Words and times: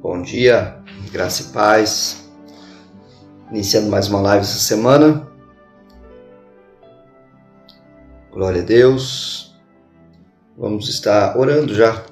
Bom 0.00 0.22
dia, 0.22 0.80
graça 1.10 1.42
e 1.42 1.52
paz. 1.52 2.30
Iniciando 3.50 3.88
mais 3.90 4.08
uma 4.08 4.20
live 4.20 4.44
essa 4.44 4.58
semana. 4.58 5.28
Glória 8.30 8.62
a 8.62 8.64
Deus. 8.64 9.58
Vamos 10.56 10.88
estar 10.88 11.36
orando 11.36 11.74
já 11.74 12.04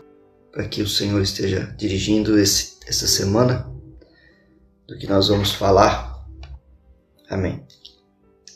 para 0.51 0.67
que 0.67 0.83
o 0.83 0.89
Senhor 0.89 1.21
esteja 1.23 1.75
dirigindo 1.77 2.39
esse, 2.39 2.79
essa 2.87 3.07
semana 3.07 3.71
do 4.89 4.99
que 4.99 5.07
nós 5.07 5.29
vamos 5.29 5.53
falar. 5.53 6.27
Amém. 7.29 7.65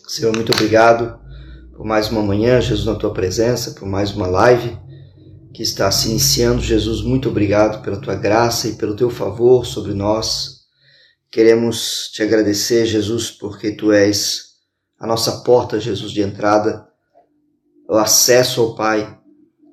Senhor, 0.08 0.34
muito 0.34 0.52
obrigado 0.52 1.20
por 1.80 1.86
mais 1.86 2.10
uma 2.10 2.22
manhã, 2.22 2.60
Jesus, 2.60 2.84
na 2.84 2.94
tua 2.94 3.10
presença, 3.10 3.70
por 3.70 3.88
mais 3.88 4.12
uma 4.12 4.26
live 4.26 4.78
que 5.54 5.62
está 5.62 5.90
se 5.90 6.10
iniciando. 6.10 6.60
Jesus, 6.60 7.00
muito 7.00 7.30
obrigado 7.30 7.82
pela 7.82 7.98
tua 7.98 8.14
graça 8.14 8.68
e 8.68 8.74
pelo 8.74 8.94
teu 8.94 9.08
favor 9.08 9.64
sobre 9.64 9.94
nós. 9.94 10.66
Queremos 11.30 12.10
te 12.12 12.22
agradecer, 12.22 12.84
Jesus, 12.84 13.30
porque 13.30 13.70
tu 13.70 13.92
és 13.92 14.56
a 14.98 15.06
nossa 15.06 15.40
porta, 15.40 15.80
Jesus, 15.80 16.12
de 16.12 16.20
entrada, 16.20 16.86
o 17.88 17.94
acesso 17.94 18.60
ao 18.60 18.74
Pai. 18.74 19.18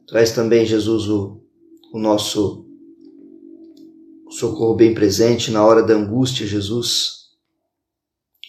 Tu 0.08 0.16
és 0.16 0.32
também, 0.32 0.66
Jesus, 0.66 1.10
o, 1.10 1.42
o 1.92 2.00
nosso 2.00 2.66
socorro 4.30 4.76
bem 4.78 4.94
presente 4.94 5.52
na 5.52 5.66
hora 5.66 5.84
da 5.84 5.94
angústia, 5.94 6.48
Jesus. 6.48 7.26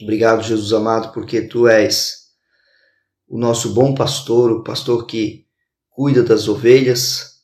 Obrigado, 0.00 0.44
Jesus 0.44 0.72
amado, 0.72 1.12
porque 1.12 1.42
tu 1.42 1.66
és 1.66 2.17
o 3.28 3.38
nosso 3.38 3.74
bom 3.74 3.94
pastor, 3.94 4.50
o 4.50 4.64
pastor 4.64 5.06
que 5.06 5.46
cuida 5.90 6.22
das 6.22 6.48
ovelhas, 6.48 7.42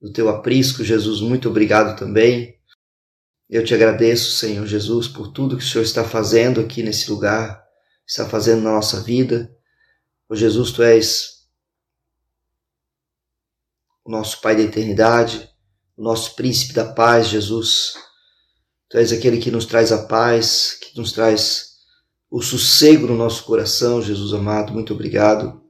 do 0.00 0.12
teu 0.12 0.28
aprisco, 0.28 0.82
Jesus. 0.82 1.20
Muito 1.20 1.48
obrigado 1.48 1.96
também. 1.96 2.58
Eu 3.48 3.64
te 3.64 3.74
agradeço, 3.74 4.32
Senhor 4.32 4.66
Jesus, 4.66 5.06
por 5.06 5.32
tudo 5.32 5.56
que 5.56 5.62
o 5.62 5.66
Senhor 5.66 5.84
está 5.84 6.04
fazendo 6.04 6.60
aqui 6.60 6.82
nesse 6.82 7.10
lugar, 7.10 7.62
está 8.06 8.28
fazendo 8.28 8.62
na 8.62 8.72
nossa 8.72 9.00
vida. 9.02 9.54
Oh, 10.28 10.34
Jesus, 10.34 10.72
tu 10.72 10.82
és 10.82 11.40
o 14.04 14.10
nosso 14.10 14.40
Pai 14.40 14.56
da 14.56 14.62
eternidade, 14.62 15.50
o 15.96 16.02
nosso 16.02 16.34
príncipe 16.34 16.72
da 16.72 16.92
paz, 16.92 17.28
Jesus. 17.28 17.94
Tu 18.88 18.98
és 18.98 19.12
aquele 19.12 19.38
que 19.38 19.50
nos 19.50 19.66
traz 19.66 19.92
a 19.92 20.06
paz, 20.06 20.78
que 20.80 20.98
nos 20.98 21.12
traz 21.12 21.69
o 22.30 22.40
sossego 22.40 23.06
no 23.06 23.16
nosso 23.16 23.44
coração, 23.44 24.00
Jesus 24.00 24.32
amado. 24.32 24.72
Muito 24.72 24.94
obrigado. 24.94 25.60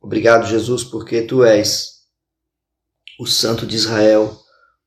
Obrigado, 0.00 0.46
Jesus, 0.46 0.84
porque 0.84 1.22
tu 1.22 1.44
és 1.44 2.00
o 3.18 3.26
Santo 3.26 3.66
de 3.66 3.76
Israel, 3.76 4.38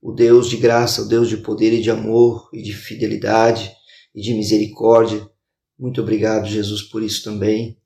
o 0.02 0.12
Deus 0.12 0.50
de 0.50 0.58
graça, 0.58 1.04
o 1.04 1.08
Deus 1.08 1.30
de 1.30 1.38
poder 1.38 1.74
e 1.74 1.82
de 1.82 1.92
amor 1.92 2.50
e 2.54 2.62
de 2.62 2.74
fidelidade 2.74 3.72
e 4.16 4.22
de 4.22 4.34
misericórdia. 4.34 5.30
Muito 5.78 6.02
obrigado, 6.02 6.48
Jesus, 6.48 6.82
por 6.82 7.04
isso 7.04 7.24
também. 7.24 7.78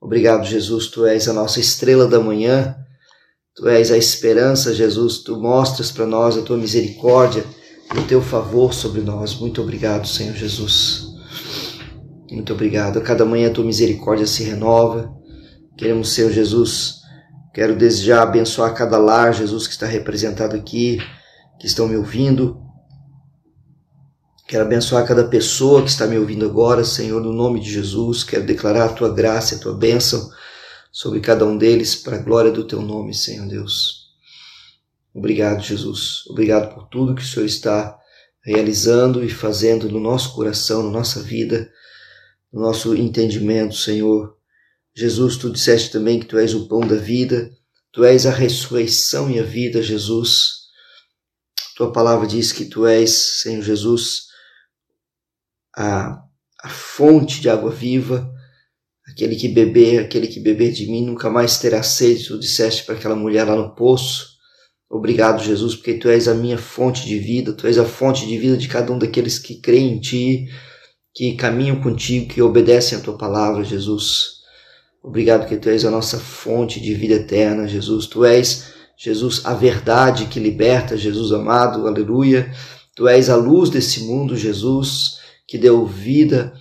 Obrigado, 0.00 0.44
Jesus, 0.44 0.88
tu 0.88 1.06
és 1.06 1.28
a 1.28 1.32
nossa 1.32 1.58
estrela 1.58 2.06
da 2.06 2.20
manhã 2.20 2.76
Tu 3.56 3.68
és 3.68 3.92
a 3.92 3.96
esperança, 3.96 4.74
Jesus. 4.74 5.18
Tu 5.18 5.40
mostras 5.40 5.92
para 5.92 6.06
nós 6.06 6.36
a 6.36 6.42
tua 6.42 6.56
misericórdia 6.56 7.44
e 7.94 7.98
o 7.98 8.06
teu 8.06 8.20
favor 8.20 8.74
sobre 8.74 9.00
nós. 9.00 9.34
Muito 9.36 9.62
obrigado, 9.62 10.08
Senhor 10.08 10.34
Jesus. 10.34 11.03
Muito 12.34 12.52
obrigado. 12.52 12.98
A 12.98 13.02
cada 13.02 13.24
manhã 13.24 13.48
a 13.48 13.52
tua 13.52 13.64
misericórdia 13.64 14.26
se 14.26 14.42
renova. 14.42 15.14
Queremos, 15.76 16.12
Senhor 16.12 16.30
Jesus, 16.30 17.00
quero 17.52 17.76
desejar 17.76 18.22
abençoar 18.22 18.74
cada 18.74 18.98
lar, 18.98 19.32
Jesus, 19.32 19.66
que 19.66 19.72
está 19.72 19.86
representado 19.86 20.54
aqui, 20.56 20.98
que 21.58 21.66
estão 21.66 21.88
me 21.88 21.96
ouvindo. 21.96 22.60
Quero 24.46 24.64
abençoar 24.64 25.06
cada 25.06 25.24
pessoa 25.24 25.82
que 25.82 25.88
está 25.88 26.06
me 26.06 26.18
ouvindo 26.18 26.44
agora, 26.44 26.84
Senhor, 26.84 27.20
no 27.20 27.32
nome 27.32 27.60
de 27.60 27.72
Jesus. 27.72 28.22
Quero 28.22 28.44
declarar 28.44 28.84
a 28.86 28.92
tua 28.92 29.12
graça, 29.12 29.56
a 29.56 29.58
tua 29.58 29.74
bênção 29.74 30.28
sobre 30.92 31.20
cada 31.20 31.46
um 31.46 31.56
deles, 31.56 31.96
para 31.96 32.16
a 32.16 32.20
glória 32.20 32.52
do 32.52 32.64
teu 32.64 32.82
nome, 32.82 33.14
Senhor 33.14 33.48
Deus. 33.48 34.04
Obrigado, 35.14 35.62
Jesus. 35.62 36.24
Obrigado 36.28 36.74
por 36.74 36.88
tudo 36.88 37.14
que 37.14 37.22
o 37.22 37.26
Senhor 37.26 37.46
está 37.46 37.96
realizando 38.44 39.24
e 39.24 39.30
fazendo 39.30 39.88
no 39.88 39.98
nosso 39.98 40.34
coração, 40.34 40.82
na 40.82 40.90
nossa 40.90 41.22
vida, 41.22 41.68
no 42.54 42.60
nosso 42.60 42.94
entendimento, 42.94 43.74
Senhor. 43.74 44.36
Jesus, 44.96 45.36
tu 45.36 45.50
disseste 45.50 45.90
também 45.90 46.20
que 46.20 46.26
tu 46.26 46.38
és 46.38 46.54
o 46.54 46.68
pão 46.68 46.80
da 46.80 46.94
vida, 46.94 47.50
tu 47.92 48.04
és 48.04 48.24
a 48.24 48.30
ressurreição 48.30 49.30
e 49.30 49.40
a 49.40 49.42
vida, 49.42 49.82
Jesus. 49.82 50.64
Tua 51.76 51.92
palavra 51.92 52.26
diz 52.26 52.52
que 52.52 52.64
tu 52.64 52.86
és, 52.86 53.10
Senhor 53.42 53.62
Jesus, 53.62 54.28
a, 55.76 56.22
a 56.62 56.68
fonte 56.70 57.40
de 57.40 57.50
água 57.50 57.72
viva, 57.72 58.32
Aquele 59.06 59.36
que 59.36 59.48
beber, 59.48 60.00
aquele 60.00 60.26
que 60.26 60.40
beber 60.40 60.72
de 60.72 60.86
mim 60.86 61.04
nunca 61.04 61.28
mais 61.28 61.58
terá 61.58 61.82
sede, 61.82 62.26
tu 62.26 62.38
disseste 62.38 62.84
para 62.84 62.94
aquela 62.94 63.14
mulher 63.14 63.44
lá 63.44 63.54
no 63.54 63.74
poço. 63.74 64.34
Obrigado, 64.88 65.44
Jesus, 65.44 65.74
porque 65.74 65.94
tu 65.94 66.08
és 66.08 66.26
a 66.26 66.34
minha 66.34 66.56
fonte 66.56 67.04
de 67.04 67.18
vida, 67.18 67.52
tu 67.52 67.66
és 67.66 67.76
a 67.76 67.84
fonte 67.84 68.26
de 68.26 68.38
vida 68.38 68.56
de 68.56 68.66
cada 68.66 68.92
um 68.92 68.98
daqueles 68.98 69.38
que 69.38 69.60
creem 69.60 69.92
em 69.92 70.00
ti, 70.00 70.48
que 71.14 71.34
caminham 71.34 71.80
contigo, 71.80 72.28
que 72.28 72.42
obedecem 72.42 72.98
a 72.98 73.00
tua 73.00 73.16
palavra, 73.16 73.64
Jesus. 73.64 74.42
Obrigado 75.02 75.46
que 75.46 75.56
tu 75.56 75.68
és 75.68 75.84
a 75.84 75.90
nossa 75.90 76.18
fonte 76.18 76.80
de 76.80 76.94
vida 76.94 77.14
eterna, 77.14 77.68
Jesus. 77.68 78.06
Tu 78.06 78.24
és, 78.24 78.72
Jesus, 78.96 79.44
a 79.44 79.54
verdade 79.54 80.26
que 80.26 80.40
liberta, 80.40 80.96
Jesus 80.96 81.32
amado, 81.32 81.86
aleluia. 81.86 82.50
Tu 82.96 83.06
és 83.08 83.28
a 83.28 83.36
luz 83.36 83.70
desse 83.70 84.00
mundo, 84.04 84.36
Jesus, 84.36 85.18
que 85.46 85.58
deu 85.58 85.86
vida 85.86 86.52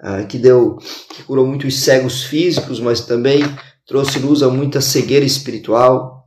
ah, 0.00 0.24
que 0.24 0.38
deu, 0.38 0.78
que 1.14 1.24
curou 1.24 1.46
muitos 1.46 1.80
cegos 1.80 2.22
físicos, 2.22 2.78
mas 2.78 3.00
também 3.00 3.42
trouxe 3.84 4.18
luz 4.20 4.42
a 4.42 4.48
muita 4.48 4.80
cegueira 4.80 5.24
espiritual 5.24 6.24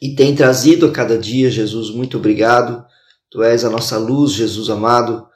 e 0.00 0.14
tem 0.14 0.34
trazido 0.34 0.86
a 0.86 0.90
cada 0.90 1.18
dia, 1.18 1.50
Jesus, 1.50 1.90
muito 1.90 2.16
obrigado. 2.16 2.84
Tu 3.30 3.42
és 3.42 3.64
a 3.64 3.70
nossa 3.70 3.98
luz, 3.98 4.32
Jesus 4.32 4.70
amado. 4.70 5.26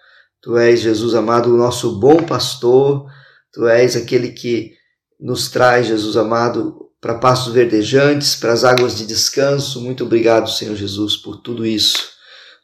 Tu 0.41 0.57
és, 0.57 0.81
Jesus 0.81 1.15
amado, 1.15 1.53
o 1.53 1.57
nosso 1.57 1.99
bom 1.99 2.23
pastor. 2.25 3.07
Tu 3.53 3.67
és 3.67 3.97
aquele 3.97 4.31
que 4.31 4.73
nos 5.19 5.51
traz, 5.51 5.87
Jesus 5.87 6.17
amado, 6.17 6.91
para 7.01 7.19
pastos 7.19 7.53
verdejantes, 7.53 8.37
para 8.37 8.53
as 8.53 8.65
águas 8.65 8.97
de 8.97 9.07
descanso. 9.07 9.81
Muito 9.81 10.05
obrigado, 10.05 10.51
Senhor 10.51 10.77
Jesus, 10.77 11.17
por 11.17 11.39
tudo 11.39 11.67
isso. 11.67 12.11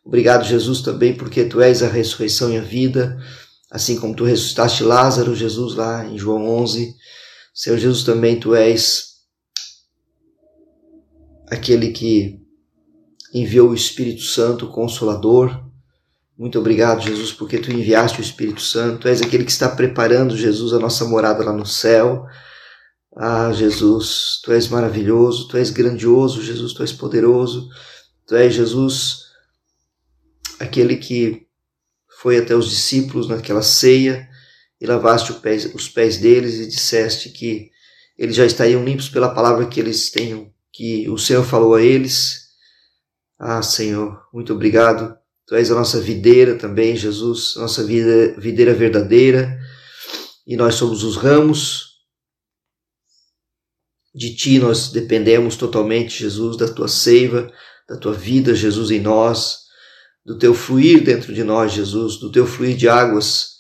Obrigado, 0.05 0.45
Jesus, 0.45 0.83
também 0.83 1.17
porque 1.17 1.45
tu 1.45 1.61
és 1.61 1.83
a 1.83 1.89
ressurreição 1.89 2.53
e 2.53 2.59
a 2.59 2.63
vida. 2.63 3.19
Assim 3.71 3.99
como 3.99 4.15
tu 4.15 4.25
ressuscitaste 4.25 4.85
Lázaro, 4.85 5.35
Jesus, 5.35 5.75
lá 5.75 6.05
em 6.05 6.19
João 6.19 6.47
11, 6.47 6.95
Senhor 7.53 7.79
Jesus, 7.79 8.05
também 8.05 8.39
tu 8.39 8.55
és 8.55 9.15
aquele 11.51 11.91
que 11.91 12.41
enviou 13.33 13.71
o 13.71 13.75
Espírito 13.75 14.23
Santo, 14.23 14.67
o 14.67 14.71
Consolador. 14.71 15.64
Muito 16.37 16.59
obrigado, 16.59 17.01
Jesus, 17.01 17.33
porque 17.33 17.59
tu 17.59 17.71
enviaste 17.71 18.21
o 18.21 18.23
Espírito 18.23 18.61
Santo. 18.61 19.03
Tu 19.03 19.09
és 19.09 19.23
aquele 19.23 19.45
que 19.45 19.53
está 19.53 19.69
preparando, 19.69 20.37
Jesus, 20.37 20.73
a 20.73 20.81
nossa 20.81 21.05
morada 21.05 21.45
lá 21.45 21.53
no 21.53 21.65
céu. 21.65 22.27
Ah, 23.17 23.53
Jesus, 23.53 24.41
tu 24.43 24.51
és 24.51 24.67
maravilhoso, 24.67 25.47
tu 25.47 25.57
és 25.57 25.71
grandioso, 25.71 26.43
Jesus, 26.43 26.73
tu 26.73 26.83
és 26.83 26.93
poderoso. 26.93 27.69
Tu 28.27 28.35
és, 28.35 28.53
Jesus, 28.53 29.27
aquele 30.59 30.97
que 30.97 31.47
foi 32.21 32.39
até 32.39 32.57
os 32.57 32.69
discípulos 32.69 33.29
naquela 33.29 33.63
ceia 33.63 34.29
e 34.81 34.87
lavaste 34.87 35.33
os 35.75 35.89
pés 35.89 36.19
deles 36.19 36.55
e 36.55 36.67
disseste 36.67 37.31
que 37.31 37.71
eles 38.19 38.35
já 38.35 38.45
estariam 38.45 38.85
limpos 38.85 39.09
pela 39.09 39.33
palavra 39.33 39.67
que 39.67 39.79
eles 39.79 40.11
tenham, 40.11 40.53
que 40.73 41.09
o 41.09 41.17
Senhor 41.17 41.45
falou 41.45 41.77
a 41.77 41.83
eles. 41.83 42.49
Ah, 43.39 43.63
Senhor, 43.63 44.21
muito 44.33 44.53
obrigado. 44.53 45.17
Tu 45.47 45.55
és 45.55 45.71
a 45.71 45.75
nossa 45.75 46.01
videira 46.01 46.57
também, 46.57 46.97
Jesus, 46.97 47.55
nossa 47.57 47.85
vida, 47.85 48.35
videira 48.39 48.73
verdadeira, 48.73 49.59
e 50.47 50.57
nós 50.57 50.75
somos 50.75 51.05
os 51.05 51.17
ramos. 51.17 51.95
De 54.15 54.35
ti 54.35 54.59
nós 54.59 54.91
dependemos 54.91 55.57
totalmente, 55.57 56.19
Jesus, 56.19 56.57
da 56.57 56.73
tua 56.73 56.89
seiva, 56.89 57.53
da 57.89 57.97
tua 57.97 58.15
vida, 58.15 58.55
Jesus, 58.55 58.91
em 58.91 59.01
nós 59.01 59.65
do 60.25 60.39
teu 60.39 60.55
fluir 60.55 61.05
dentro 61.05 61.35
de 61.35 61.45
nós, 61.45 61.73
Jesus, 61.73 62.17
do 62.17 62.33
teu 62.33 62.47
fluir 62.47 62.77
de 62.77 62.89
águas 62.89 63.59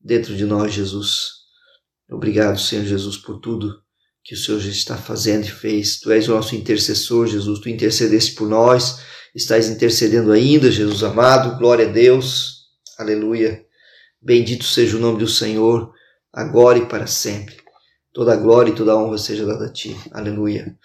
dentro 0.00 0.36
de 0.36 0.44
nós, 0.44 0.72
Jesus. 0.72 1.32
Obrigado, 2.08 2.60
Senhor 2.60 2.84
Jesus, 2.84 3.16
por 3.16 3.40
tudo 3.40 3.82
que 4.22 4.34
o 4.34 4.38
Senhor 4.38 4.60
já 4.60 4.70
está 4.70 4.96
fazendo 4.96 5.44
e 5.44 5.50
fez. 5.50 5.98
Tu 5.98 6.10
és 6.12 6.28
o 6.28 6.34
nosso 6.34 6.54
intercessor, 6.54 7.26
Jesus. 7.26 7.58
Tu 7.58 7.68
intercedeste 7.68 8.34
por 8.34 8.48
nós, 8.48 9.00
estás 9.34 9.68
intercedendo 9.68 10.30
ainda, 10.30 10.70
Jesus 10.70 11.02
amado. 11.02 11.58
Glória 11.58 11.88
a 11.88 11.90
Deus. 11.90 12.68
Aleluia. 12.98 13.64
Bendito 14.22 14.64
seja 14.64 14.96
o 14.96 15.00
nome 15.00 15.18
do 15.18 15.28
Senhor, 15.28 15.92
agora 16.32 16.78
e 16.78 16.86
para 16.86 17.06
sempre. 17.06 17.56
Toda 18.12 18.32
a 18.32 18.36
glória 18.36 18.70
e 18.70 18.74
toda 18.74 18.92
a 18.92 18.96
honra 18.96 19.18
seja 19.18 19.44
dada 19.44 19.66
a 19.66 19.72
Ti. 19.72 19.96
Aleluia. 20.12 20.78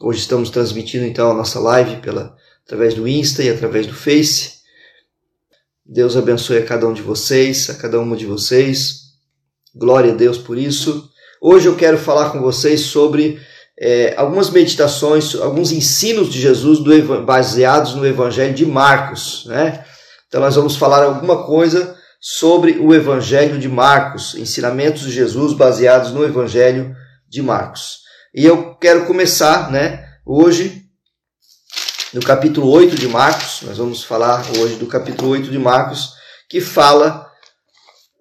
Hoje 0.00 0.20
estamos 0.20 0.50
transmitindo 0.50 1.04
então 1.04 1.30
a 1.30 1.34
nossa 1.34 1.60
live 1.60 2.00
pela, 2.00 2.34
através 2.64 2.94
do 2.94 3.06
Insta 3.06 3.42
e 3.42 3.50
através 3.50 3.86
do 3.86 3.94
Face. 3.94 4.62
Deus 5.84 6.16
abençoe 6.16 6.58
a 6.58 6.64
cada 6.64 6.88
um 6.88 6.94
de 6.94 7.02
vocês, 7.02 7.68
a 7.68 7.74
cada 7.74 8.00
uma 8.00 8.16
de 8.16 8.24
vocês. 8.24 9.12
Glória 9.74 10.12
a 10.12 10.16
Deus 10.16 10.38
por 10.38 10.56
isso. 10.56 11.10
Hoje 11.40 11.66
eu 11.68 11.76
quero 11.76 11.98
falar 11.98 12.30
com 12.30 12.40
vocês 12.40 12.80
sobre 12.80 13.38
é, 13.84 14.14
algumas 14.16 14.48
meditações, 14.48 15.34
alguns 15.34 15.72
ensinos 15.72 16.32
de 16.32 16.40
Jesus 16.40 16.78
do, 16.78 17.22
baseados 17.22 17.94
no 17.94 18.06
Evangelho 18.06 18.54
de 18.54 18.64
Marcos. 18.64 19.44
Né? 19.46 19.84
Então 20.28 20.40
nós 20.40 20.54
vamos 20.54 20.76
falar 20.76 21.02
alguma 21.02 21.44
coisa 21.44 21.98
sobre 22.20 22.78
o 22.78 22.94
Evangelho 22.94 23.58
de 23.58 23.68
Marcos, 23.68 24.36
ensinamentos 24.36 25.02
de 25.02 25.10
Jesus 25.10 25.52
baseados 25.52 26.12
no 26.12 26.24
Evangelho 26.24 26.94
de 27.28 27.42
Marcos. 27.42 28.02
E 28.32 28.46
eu 28.46 28.76
quero 28.76 29.04
começar 29.04 29.68
né, 29.72 30.06
hoje 30.24 30.84
no 32.14 32.20
capítulo 32.20 32.70
8 32.70 32.94
de 32.94 33.08
Marcos, 33.08 33.62
nós 33.62 33.78
vamos 33.78 34.04
falar 34.04 34.44
hoje 34.58 34.76
do 34.76 34.86
capítulo 34.86 35.30
8 35.30 35.50
de 35.50 35.58
Marcos, 35.58 36.12
que 36.48 36.60
fala 36.60 37.26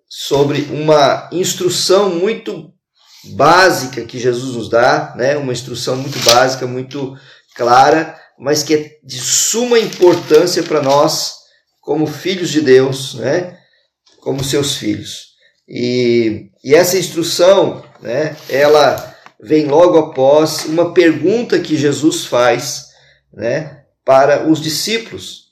sobre 0.10 0.62
uma 0.72 1.30
instrução 1.32 2.10
muito 2.10 2.74
básica 3.24 4.04
que 4.04 4.20
Jesus 4.20 4.56
nos 4.56 4.70
dá, 4.70 5.14
né? 5.16 5.38
uma 5.38 5.54
instrução 5.54 5.96
muito 5.96 6.20
básica, 6.20 6.66
muito 6.66 7.18
clara, 7.56 8.18
mas 8.40 8.64
que 8.64 8.74
é 8.74 8.92
de 9.04 9.20
suma 9.20 9.80
importância 9.80 10.64
para 10.64 10.82
nós, 10.82 11.36
como 11.80 12.08
filhos 12.08 12.50
de 12.50 12.62
Deus, 12.62 13.16
né? 13.16 13.58
como 14.20 14.44
seus 14.44 14.76
filhos. 14.76 15.32
E, 15.68 16.50
e 16.64 16.74
essa 16.74 16.98
instrução, 16.98 17.84
né? 18.02 18.36
ela 18.50 19.16
vem 19.40 19.66
logo 19.66 19.98
após 19.98 20.66
uma 20.66 20.94
pergunta 20.94 21.60
que 21.60 21.78
Jesus 21.78 22.26
faz 22.26 22.88
né? 23.34 23.84
para 24.04 24.50
os 24.50 24.60
discípulos. 24.60 25.52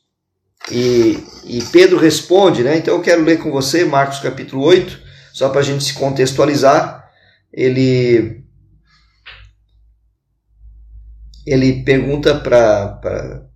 E, 0.71 1.23
e 1.45 1.63
Pedro 1.71 1.97
responde, 1.97 2.63
né? 2.63 2.77
então 2.77 2.95
eu 2.95 3.01
quero 3.01 3.23
ler 3.23 3.37
com 3.37 3.51
você 3.51 3.85
Marcos 3.85 4.19
capítulo 4.19 4.63
8, 4.63 4.99
só 5.33 5.49
para 5.49 5.61
a 5.61 5.63
gente 5.63 5.83
se 5.83 5.93
contextualizar 5.93 6.98
ele 7.53 8.43
ele 11.45 11.83
pergunta 11.83 12.35
para 12.35 13.47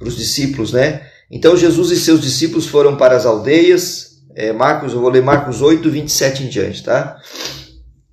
os 0.00 0.16
discípulos, 0.16 0.72
né? 0.72 1.06
Então 1.30 1.56
Jesus 1.56 1.90
e 1.90 1.96
seus 1.96 2.20
discípulos 2.20 2.66
foram 2.66 2.96
para 2.96 3.16
as 3.16 3.26
aldeias. 3.26 4.18
É, 4.34 4.52
Marcos, 4.52 4.92
eu 4.92 5.00
vou 5.00 5.10
ler 5.10 5.22
Marcos 5.22 5.60
8, 5.60 5.88
27 5.90 6.44
em 6.44 6.48
diante, 6.48 6.82
tá? 6.82 7.16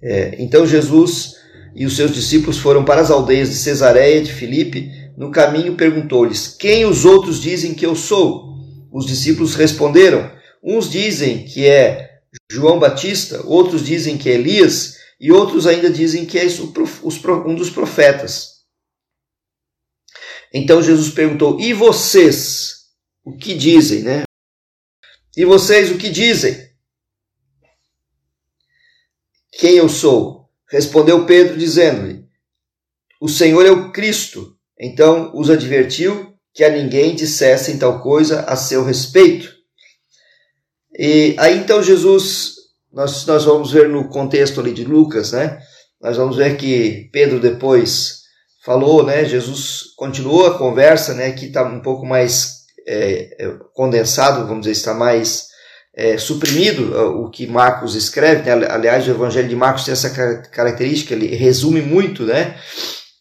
É, 0.02 0.36
então 0.40 0.68
Jesus 0.68 1.36
e 1.76 1.86
os 1.86 1.96
seus 1.96 2.14
discípulos 2.14 2.58
foram 2.58 2.86
para 2.86 3.02
as 3.02 3.10
aldeias 3.10 3.50
de 3.50 3.56
Cesareia 3.56 4.22
de 4.22 4.32
Filipe. 4.32 4.92
No 5.18 5.32
caminho 5.32 5.76
perguntou-lhes: 5.76 6.48
Quem 6.48 6.86
os 6.86 7.06
outros 7.06 7.42
dizem 7.42 7.74
que 7.74 7.86
eu 7.86 7.96
sou? 7.96 8.56
Os 8.92 9.06
discípulos 9.06 9.56
responderam: 9.56 10.30
Uns 10.64 10.90
dizem 10.90 11.46
que 11.46 11.66
é 11.66 12.20
João 12.52 12.80
Batista, 12.80 13.42
outros 13.46 13.84
dizem 13.84 14.18
que 14.18 14.30
é 14.30 14.34
Elias 14.34 14.96
e 15.20 15.32
outros 15.32 15.66
ainda 15.66 15.90
dizem 15.90 16.26
que 16.26 16.38
é 16.38 16.46
um 16.46 17.56
dos 17.56 17.70
profetas. 17.70 18.56
Então 20.54 20.82
Jesus 20.82 21.10
perguntou: 21.10 21.60
E 21.60 21.74
vocês? 21.74 22.86
O 23.24 23.36
que 23.36 23.56
dizem, 23.56 24.04
né? 24.04 24.24
E 25.36 25.44
vocês 25.46 25.92
o 25.92 25.98
que 25.98 26.10
dizem? 26.10 26.70
Quem 29.52 29.76
eu 29.76 29.90
sou? 29.90 30.50
Respondeu 30.70 31.26
Pedro, 31.26 31.58
dizendo-lhe: 31.58 32.26
O 33.20 33.28
Senhor 33.28 33.66
é 33.66 33.72
o 33.72 33.92
Cristo. 33.92 34.58
Então 34.80 35.32
os 35.36 35.50
advertiu 35.50 36.38
que 36.54 36.64
a 36.64 36.70
ninguém 36.70 37.16
dissessem 37.16 37.78
tal 37.78 38.02
coisa 38.02 38.42
a 38.42 38.56
seu 38.56 38.84
respeito. 38.84 39.54
E 40.98 41.36
aí 41.38 41.58
então 41.58 41.84
Jesus 41.84 42.55
nós, 42.96 43.26
nós 43.26 43.44
vamos 43.44 43.74
ver 43.74 43.90
no 43.90 44.08
contexto 44.08 44.62
ali 44.62 44.74
de 44.74 44.86
Lucas, 44.86 45.34
né? 45.34 45.60
Nós 46.02 46.16
vamos 46.16 46.38
ver 46.38 46.56
que 46.56 47.10
Pedro 47.12 47.42
depois 47.42 48.22
falou, 48.64 49.06
né? 49.06 49.26
Jesus 49.26 49.94
continuou 49.98 50.48
a 50.48 50.58
conversa, 50.58 51.14
né? 51.14 51.32
Que 51.32 51.48
está 51.48 51.64
um 51.64 51.82
pouco 51.82 52.06
mais 52.06 52.62
é, 52.88 53.36
é, 53.38 53.52
condensado, 53.74 54.48
vamos 54.48 54.62
dizer, 54.62 54.72
está 54.72 54.94
mais 54.94 55.48
é, 55.94 56.18
suprimido 56.18 56.98
o 57.22 57.30
que 57.30 57.46
Marcos 57.46 57.96
escreve. 57.96 58.50
Né? 58.50 58.66
Aliás, 58.70 59.06
o 59.06 59.12
Evangelho 59.12 59.50
de 59.50 59.56
Marcos 59.58 59.84
tem 59.84 59.92
essa 59.92 60.10
característica, 60.50 61.14
ele 61.14 61.36
resume 61.36 61.82
muito, 61.82 62.24
né? 62.24 62.56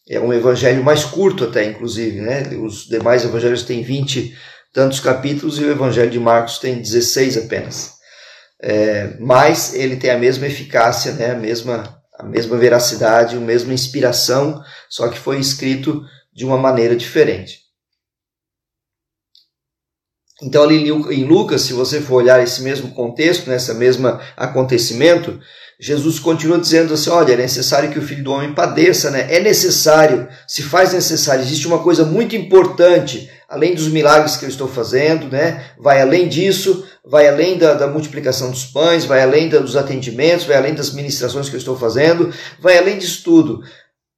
É 0.09 0.21
um 0.21 0.35
evangelho 0.35 0.85
mais 0.85 1.03
curto 1.03 1.44
até, 1.44 1.65
inclusive, 1.65 2.21
né? 2.21 2.43
Os 2.62 2.87
demais 2.87 3.25
evangelhos 3.25 3.62
têm 3.62 3.82
20 3.82 4.37
tantos 4.73 5.00
capítulos 5.00 5.59
e 5.59 5.65
o 5.65 5.71
Evangelho 5.71 6.11
de 6.11 6.21
Marcos 6.21 6.59
tem 6.59 6.79
16 6.79 7.38
apenas 7.38 7.94
é, 8.66 9.19
mas 9.20 9.75
ele 9.75 9.96
tem 9.96 10.11
a 10.11 10.19
mesma 10.19 10.46
eficácia, 10.46 11.12
né, 11.12 11.32
a, 11.32 11.34
mesma, 11.34 12.02
a 12.19 12.25
mesma 12.25 12.56
veracidade, 12.56 13.37
a 13.37 13.40
mesma 13.40 13.75
inspiração, 13.75 14.58
só 14.88 15.08
que 15.08 15.19
foi 15.19 15.38
escrito 15.38 16.02
de 16.32 16.46
uma 16.46 16.56
maneira 16.56 16.96
diferente. 16.96 17.58
Então, 20.43 20.62
ali 20.62 20.88
em 20.88 21.25
Lucas, 21.25 21.61
se 21.61 21.75
você 21.75 22.00
for 22.00 22.16
olhar 22.16 22.43
esse 22.43 22.62
mesmo 22.62 22.90
contexto, 22.93 23.50
nesse 23.50 23.72
mesmo 23.75 24.08
acontecimento, 24.34 25.38
Jesus 25.78 26.19
continua 26.19 26.58
dizendo 26.58 26.94
assim: 26.94 27.11
olha, 27.11 27.34
é 27.34 27.37
necessário 27.37 27.90
que 27.90 27.99
o 27.99 28.02
filho 28.02 28.25
do 28.25 28.32
homem 28.32 28.55
padeça, 28.55 29.11
né? 29.11 29.26
É 29.31 29.40
necessário, 29.40 30.26
se 30.49 30.62
faz 30.62 30.93
necessário. 30.93 31.43
Existe 31.43 31.66
uma 31.66 31.82
coisa 31.82 32.05
muito 32.05 32.34
importante, 32.34 33.31
além 33.54 33.74
dos 33.74 33.88
milagres 33.88 34.36
que 34.36 34.44
eu 34.44 34.48
estou 34.48 34.66
fazendo, 34.66 35.28
né? 35.28 35.64
Vai 35.78 36.02
além 36.02 36.28
disso, 36.28 36.84
vai 37.04 37.28
além 37.28 37.56
da, 37.56 37.74
da 37.74 37.86
multiplicação 37.86 38.50
dos 38.50 38.66
pães, 38.66 39.04
vai 39.04 39.22
além 39.22 39.48
da, 39.48 39.60
dos 39.60 39.76
atendimentos, 39.76 40.44
vai 40.44 40.56
além 40.56 40.74
das 40.74 40.92
ministrações 40.92 41.48
que 41.48 41.54
eu 41.54 41.58
estou 41.58 41.78
fazendo, 41.78 42.34
vai 42.58 42.76
além 42.76 42.98
disso 42.98 43.22
tudo. 43.22 43.62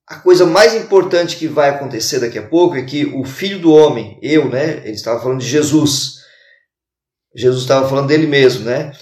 A 0.09 0.17
coisa 0.17 0.47
mais 0.47 0.75
importante 0.75 1.37
que 1.37 1.47
vai 1.47 1.69
acontecer 1.69 2.19
daqui 2.19 2.39
a 2.39 2.47
pouco 2.47 2.77
é 2.77 2.83
que 2.83 3.05
o 3.05 3.25
filho 3.25 3.59
do 3.59 3.73
homem, 3.73 4.19
eu, 4.23 4.49
né? 4.49 4.79
Ele 4.85 4.93
estava 4.93 5.21
falando 5.21 5.41
de 5.41 5.47
Jesus. 5.47 6.17
Jesus 7.35 7.63
estava 7.63 7.87
falando 7.89 8.09
dele 8.09 8.27
mesmo, 8.27 8.65
né? 8.65 8.93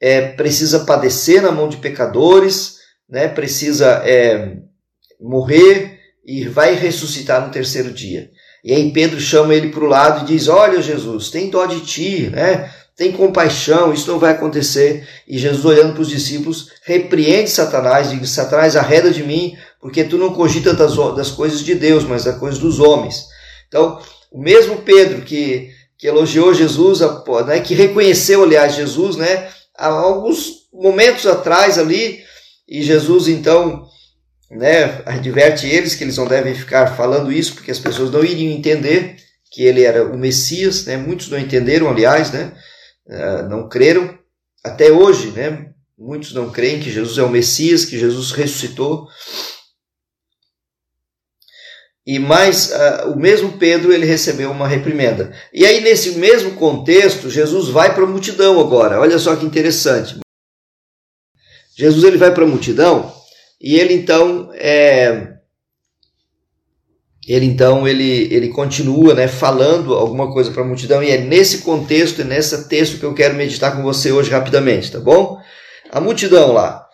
É, 0.00 0.32
precisa 0.32 0.86
padecer 0.86 1.42
na 1.42 1.52
mão 1.52 1.68
de 1.68 1.76
pecadores, 1.76 2.78
né? 3.08 3.28
Precisa 3.28 4.02
é, 4.06 4.56
morrer 5.20 5.98
e 6.24 6.48
vai 6.48 6.74
ressuscitar 6.74 7.44
no 7.44 7.52
terceiro 7.52 7.92
dia. 7.92 8.30
E 8.68 8.74
aí 8.74 8.92
Pedro 8.92 9.18
chama 9.18 9.54
ele 9.54 9.70
para 9.70 9.82
o 9.82 9.86
lado 9.86 10.20
e 10.20 10.26
diz: 10.26 10.46
Olha, 10.46 10.82
Jesus, 10.82 11.30
tem 11.30 11.48
dó 11.48 11.64
de 11.64 11.80
ti, 11.80 12.28
né? 12.30 12.70
tem 12.94 13.12
compaixão, 13.12 13.94
isso 13.94 14.10
não 14.10 14.18
vai 14.18 14.32
acontecer. 14.32 15.08
E 15.26 15.38
Jesus, 15.38 15.64
olhando 15.64 15.94
para 15.94 16.02
os 16.02 16.10
discípulos, 16.10 16.68
repreende 16.84 17.48
Satanás, 17.48 18.10
diz: 18.10 18.28
Satanás, 18.28 18.76
arreda 18.76 19.10
de 19.10 19.22
mim, 19.22 19.56
porque 19.80 20.04
tu 20.04 20.18
não 20.18 20.34
cogitas 20.34 20.76
das, 20.76 20.94
das 21.16 21.30
coisas 21.30 21.60
de 21.60 21.74
Deus, 21.76 22.04
mas 22.04 22.24
das 22.24 22.36
coisas 22.36 22.60
dos 22.60 22.78
homens. 22.78 23.24
Então, 23.68 23.98
o 24.30 24.38
mesmo 24.38 24.82
Pedro 24.82 25.22
que, 25.22 25.70
que 25.96 26.06
elogiou 26.06 26.52
Jesus, 26.52 27.00
né, 27.46 27.60
que 27.60 27.72
reconheceu, 27.72 28.42
aliás, 28.42 28.74
Jesus, 28.74 29.16
né, 29.16 29.48
há 29.78 29.88
alguns 29.88 30.68
momentos 30.70 31.26
atrás 31.26 31.78
ali, 31.78 32.20
e 32.68 32.82
Jesus 32.82 33.28
então 33.28 33.87
né, 34.50 35.02
adverte 35.04 35.66
eles 35.66 35.94
que 35.94 36.04
eles 36.04 36.16
não 36.16 36.26
devem 36.26 36.54
ficar 36.54 36.96
falando 36.96 37.32
isso, 37.32 37.54
porque 37.54 37.70
as 37.70 37.78
pessoas 37.78 38.10
não 38.10 38.24
iriam 38.24 38.52
entender 38.52 39.16
que 39.50 39.64
ele 39.64 39.82
era 39.82 40.04
o 40.04 40.16
Messias, 40.16 40.84
né, 40.86 40.96
muitos 40.96 41.28
não 41.28 41.38
entenderam, 41.38 41.88
aliás, 41.88 42.30
né, 42.30 42.52
ah, 43.10 43.42
não 43.42 43.68
creram 43.68 44.18
até 44.62 44.92
hoje, 44.92 45.30
né? 45.30 45.70
Muitos 45.96 46.32
não 46.32 46.50
creem 46.50 46.78
que 46.78 46.90
Jesus 46.90 47.18
é 47.18 47.22
o 47.22 47.30
Messias, 47.30 47.84
que 47.84 47.98
Jesus 47.98 48.30
ressuscitou. 48.32 49.08
E 52.06 52.18
mais, 52.18 52.70
uh, 52.70 53.12
o 53.12 53.18
mesmo 53.18 53.58
Pedro 53.58 53.92
ele 53.92 54.06
recebeu 54.06 54.50
uma 54.50 54.68
reprimenda. 54.68 55.34
E 55.52 55.66
aí 55.66 55.80
nesse 55.80 56.12
mesmo 56.12 56.54
contexto, 56.54 57.28
Jesus 57.28 57.68
vai 57.68 57.94
para 57.94 58.04
a 58.04 58.06
multidão 58.06 58.60
agora. 58.60 59.00
Olha 59.00 59.18
só 59.18 59.34
que 59.36 59.44
interessante. 59.44 60.18
Jesus 61.76 62.04
ele 62.04 62.16
vai 62.16 62.32
para 62.32 62.44
a 62.44 62.48
multidão 62.48 63.12
e 63.60 63.76
ele 63.76 63.94
então 63.94 64.50
é, 64.54 65.38
ele 67.28 67.44
então 67.44 67.86
ele, 67.86 68.32
ele 68.32 68.48
continua 68.48 69.12
né, 69.14 69.28
falando 69.28 69.94
alguma 69.94 70.32
coisa 70.32 70.50
para 70.50 70.62
a 70.62 70.66
multidão 70.66 71.02
e 71.02 71.10
é 71.10 71.18
nesse 71.18 71.58
contexto, 71.58 72.22
é 72.22 72.24
nesse 72.24 72.68
texto 72.68 72.98
que 72.98 73.04
eu 73.04 73.12
quero 73.12 73.34
meditar 73.34 73.76
com 73.76 73.82
você 73.82 74.10
hoje 74.10 74.30
rapidamente, 74.30 74.90
tá 74.90 74.98
bom? 74.98 75.38
A 75.92 76.00
multidão 76.00 76.52
lá. 76.52 76.86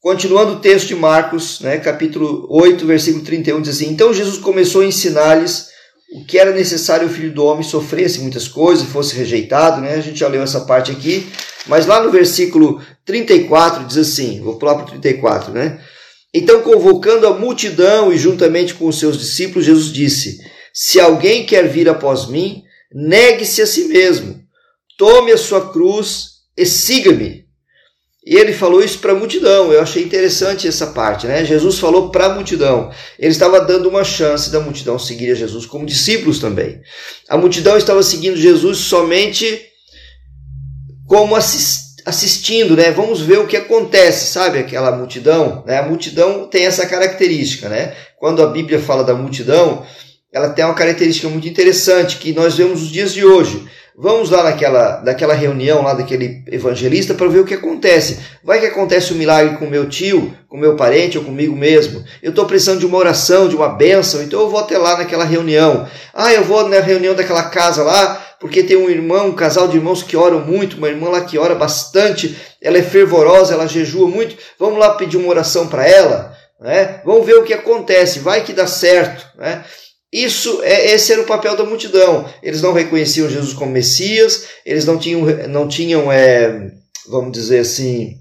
Continuando 0.00 0.52
o 0.52 0.60
texto 0.60 0.88
de 0.88 0.94
Marcos, 0.94 1.60
né, 1.60 1.78
capítulo 1.78 2.46
8, 2.48 2.86
versículo 2.86 3.24
31, 3.24 3.60
diz 3.60 3.76
assim: 3.76 3.90
Então 3.90 4.14
Jesus 4.14 4.38
começou 4.38 4.80
a 4.80 4.86
ensinar-lhes 4.86 5.68
o 6.14 6.24
que 6.24 6.38
era 6.38 6.52
necessário 6.52 7.08
o 7.08 7.10
filho 7.10 7.34
do 7.34 7.44
homem 7.44 7.64
sofresse 7.64 8.20
muitas 8.20 8.46
coisas 8.46 8.86
fosse 8.86 9.16
rejeitado, 9.16 9.80
né? 9.80 9.94
A 9.94 10.00
gente 10.00 10.18
já 10.18 10.28
leu 10.28 10.42
essa 10.42 10.60
parte 10.60 10.92
aqui, 10.92 11.26
mas 11.66 11.86
lá 11.86 12.00
no 12.00 12.10
versículo 12.10 12.80
34 13.04 13.84
diz 13.84 13.98
assim: 13.98 14.40
vou 14.40 14.56
pular 14.56 14.76
para 14.76 14.84
o 14.84 14.88
34, 14.88 15.52
né? 15.52 15.80
Então, 16.38 16.60
convocando 16.60 17.26
a 17.26 17.32
multidão 17.32 18.12
e 18.12 18.18
juntamente 18.18 18.74
com 18.74 18.86
os 18.86 18.98
seus 18.98 19.16
discípulos, 19.16 19.64
Jesus 19.64 19.90
disse: 19.90 20.38
Se 20.70 21.00
alguém 21.00 21.46
quer 21.46 21.66
vir 21.66 21.88
após 21.88 22.26
mim, 22.26 22.62
negue-se 22.92 23.62
a 23.62 23.66
si 23.66 23.86
mesmo, 23.86 24.38
tome 24.98 25.32
a 25.32 25.38
sua 25.38 25.72
cruz 25.72 26.42
e 26.54 26.66
siga-me. 26.66 27.46
E 28.22 28.36
ele 28.36 28.52
falou 28.52 28.84
isso 28.84 28.98
para 28.98 29.12
a 29.12 29.14
multidão. 29.14 29.72
Eu 29.72 29.80
achei 29.80 30.02
interessante 30.02 30.68
essa 30.68 30.88
parte, 30.88 31.26
né? 31.26 31.42
Jesus 31.42 31.78
falou 31.78 32.10
para 32.10 32.26
a 32.26 32.34
multidão. 32.34 32.92
Ele 33.18 33.32
estava 33.32 33.58
dando 33.58 33.88
uma 33.88 34.04
chance 34.04 34.50
da 34.50 34.60
multidão 34.60 34.98
seguir 34.98 35.30
a 35.30 35.34
Jesus 35.34 35.64
como 35.64 35.86
discípulos 35.86 36.38
também. 36.38 36.82
A 37.30 37.38
multidão 37.38 37.78
estava 37.78 38.02
seguindo 38.02 38.36
Jesus 38.36 38.76
somente 38.76 39.64
como 41.06 41.34
assistindo, 42.06 42.76
né? 42.76 42.92
Vamos 42.92 43.20
ver 43.20 43.40
o 43.40 43.48
que 43.48 43.56
acontece, 43.56 44.32
sabe? 44.32 44.60
Aquela 44.60 44.92
multidão, 44.92 45.64
né? 45.66 45.78
A 45.78 45.82
multidão 45.82 46.46
tem 46.46 46.64
essa 46.64 46.86
característica, 46.86 47.68
né? 47.68 47.92
Quando 48.16 48.40
a 48.40 48.46
Bíblia 48.46 48.78
fala 48.78 49.02
da 49.02 49.12
multidão, 49.12 49.84
ela 50.32 50.50
tem 50.50 50.64
uma 50.64 50.74
característica 50.74 51.28
muito 51.28 51.48
interessante 51.48 52.18
que 52.18 52.32
nós 52.32 52.54
vemos 52.56 52.80
nos 52.80 52.90
dias 52.90 53.12
de 53.12 53.24
hoje. 53.24 53.66
Vamos 53.98 54.28
lá 54.28 54.42
naquela, 54.42 55.00
naquela 55.02 55.32
reunião 55.32 55.82
lá 55.82 55.94
daquele 55.94 56.44
evangelista 56.46 57.14
para 57.14 57.28
ver 57.28 57.40
o 57.40 57.46
que 57.46 57.54
acontece. 57.54 58.18
Vai 58.44 58.60
que 58.60 58.66
acontece 58.66 59.12
um 59.12 59.16
milagre 59.16 59.56
com 59.56 59.66
meu 59.66 59.88
tio, 59.88 60.36
com 60.48 60.58
meu 60.58 60.76
parente 60.76 61.16
ou 61.16 61.24
comigo 61.24 61.56
mesmo. 61.56 62.04
Eu 62.22 62.28
estou 62.28 62.44
precisando 62.44 62.78
de 62.78 62.86
uma 62.86 62.98
oração, 62.98 63.48
de 63.48 63.56
uma 63.56 63.70
bênção, 63.70 64.22
então 64.22 64.40
eu 64.40 64.50
vou 64.50 64.60
até 64.60 64.76
lá 64.76 64.98
naquela 64.98 65.24
reunião. 65.24 65.88
Ah, 66.12 66.30
eu 66.30 66.44
vou 66.44 66.68
na 66.68 66.78
reunião 66.80 67.14
daquela 67.14 67.44
casa 67.44 67.82
lá, 67.82 68.25
porque 68.40 68.62
tem 68.62 68.76
um 68.76 68.90
irmão, 68.90 69.28
um 69.28 69.34
casal 69.34 69.68
de 69.68 69.76
irmãos 69.76 70.02
que 70.02 70.16
oram 70.16 70.40
muito, 70.40 70.76
uma 70.76 70.88
irmã 70.88 71.08
lá 71.08 71.22
que 71.22 71.38
ora 71.38 71.54
bastante, 71.54 72.36
ela 72.60 72.78
é 72.78 72.82
fervorosa, 72.82 73.54
ela 73.54 73.66
jejua 73.66 74.08
muito. 74.08 74.36
Vamos 74.58 74.78
lá 74.78 74.94
pedir 74.94 75.16
uma 75.16 75.28
oração 75.28 75.68
para 75.68 75.86
ela, 75.88 76.36
né? 76.60 77.00
Vamos 77.04 77.24
ver 77.24 77.36
o 77.36 77.44
que 77.44 77.54
acontece, 77.54 78.18
vai 78.18 78.44
que 78.44 78.52
dá 78.52 78.66
certo, 78.66 79.26
né? 79.38 79.64
Isso, 80.12 80.62
é, 80.62 80.92
esse 80.92 81.12
era 81.12 81.22
o 81.22 81.26
papel 81.26 81.56
da 81.56 81.64
multidão. 81.64 82.28
Eles 82.42 82.62
não 82.62 82.72
reconheciam 82.72 83.28
Jesus 83.28 83.52
como 83.52 83.72
Messias, 83.72 84.46
eles 84.64 84.84
não 84.84 84.98
tinham, 84.98 85.22
não 85.48 85.66
tinham, 85.66 86.10
é, 86.12 86.70
vamos 87.08 87.32
dizer 87.32 87.60
assim, 87.60 88.16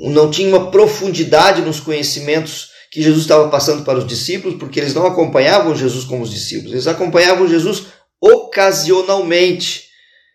não 0.00 0.30
tinham 0.30 0.50
uma 0.56 0.70
profundidade 0.70 1.62
nos 1.62 1.80
conhecimentos 1.80 2.70
que 2.90 3.02
Jesus 3.02 3.22
estava 3.22 3.48
passando 3.48 3.84
para 3.84 3.98
os 3.98 4.06
discípulos, 4.06 4.58
porque 4.58 4.80
eles 4.80 4.94
não 4.94 5.06
acompanhavam 5.06 5.76
Jesus 5.76 6.04
como 6.04 6.22
os 6.22 6.30
discípulos, 6.30 6.72
eles 6.72 6.86
acompanhavam 6.86 7.48
Jesus 7.48 7.86
ocasionalmente, 8.32 9.86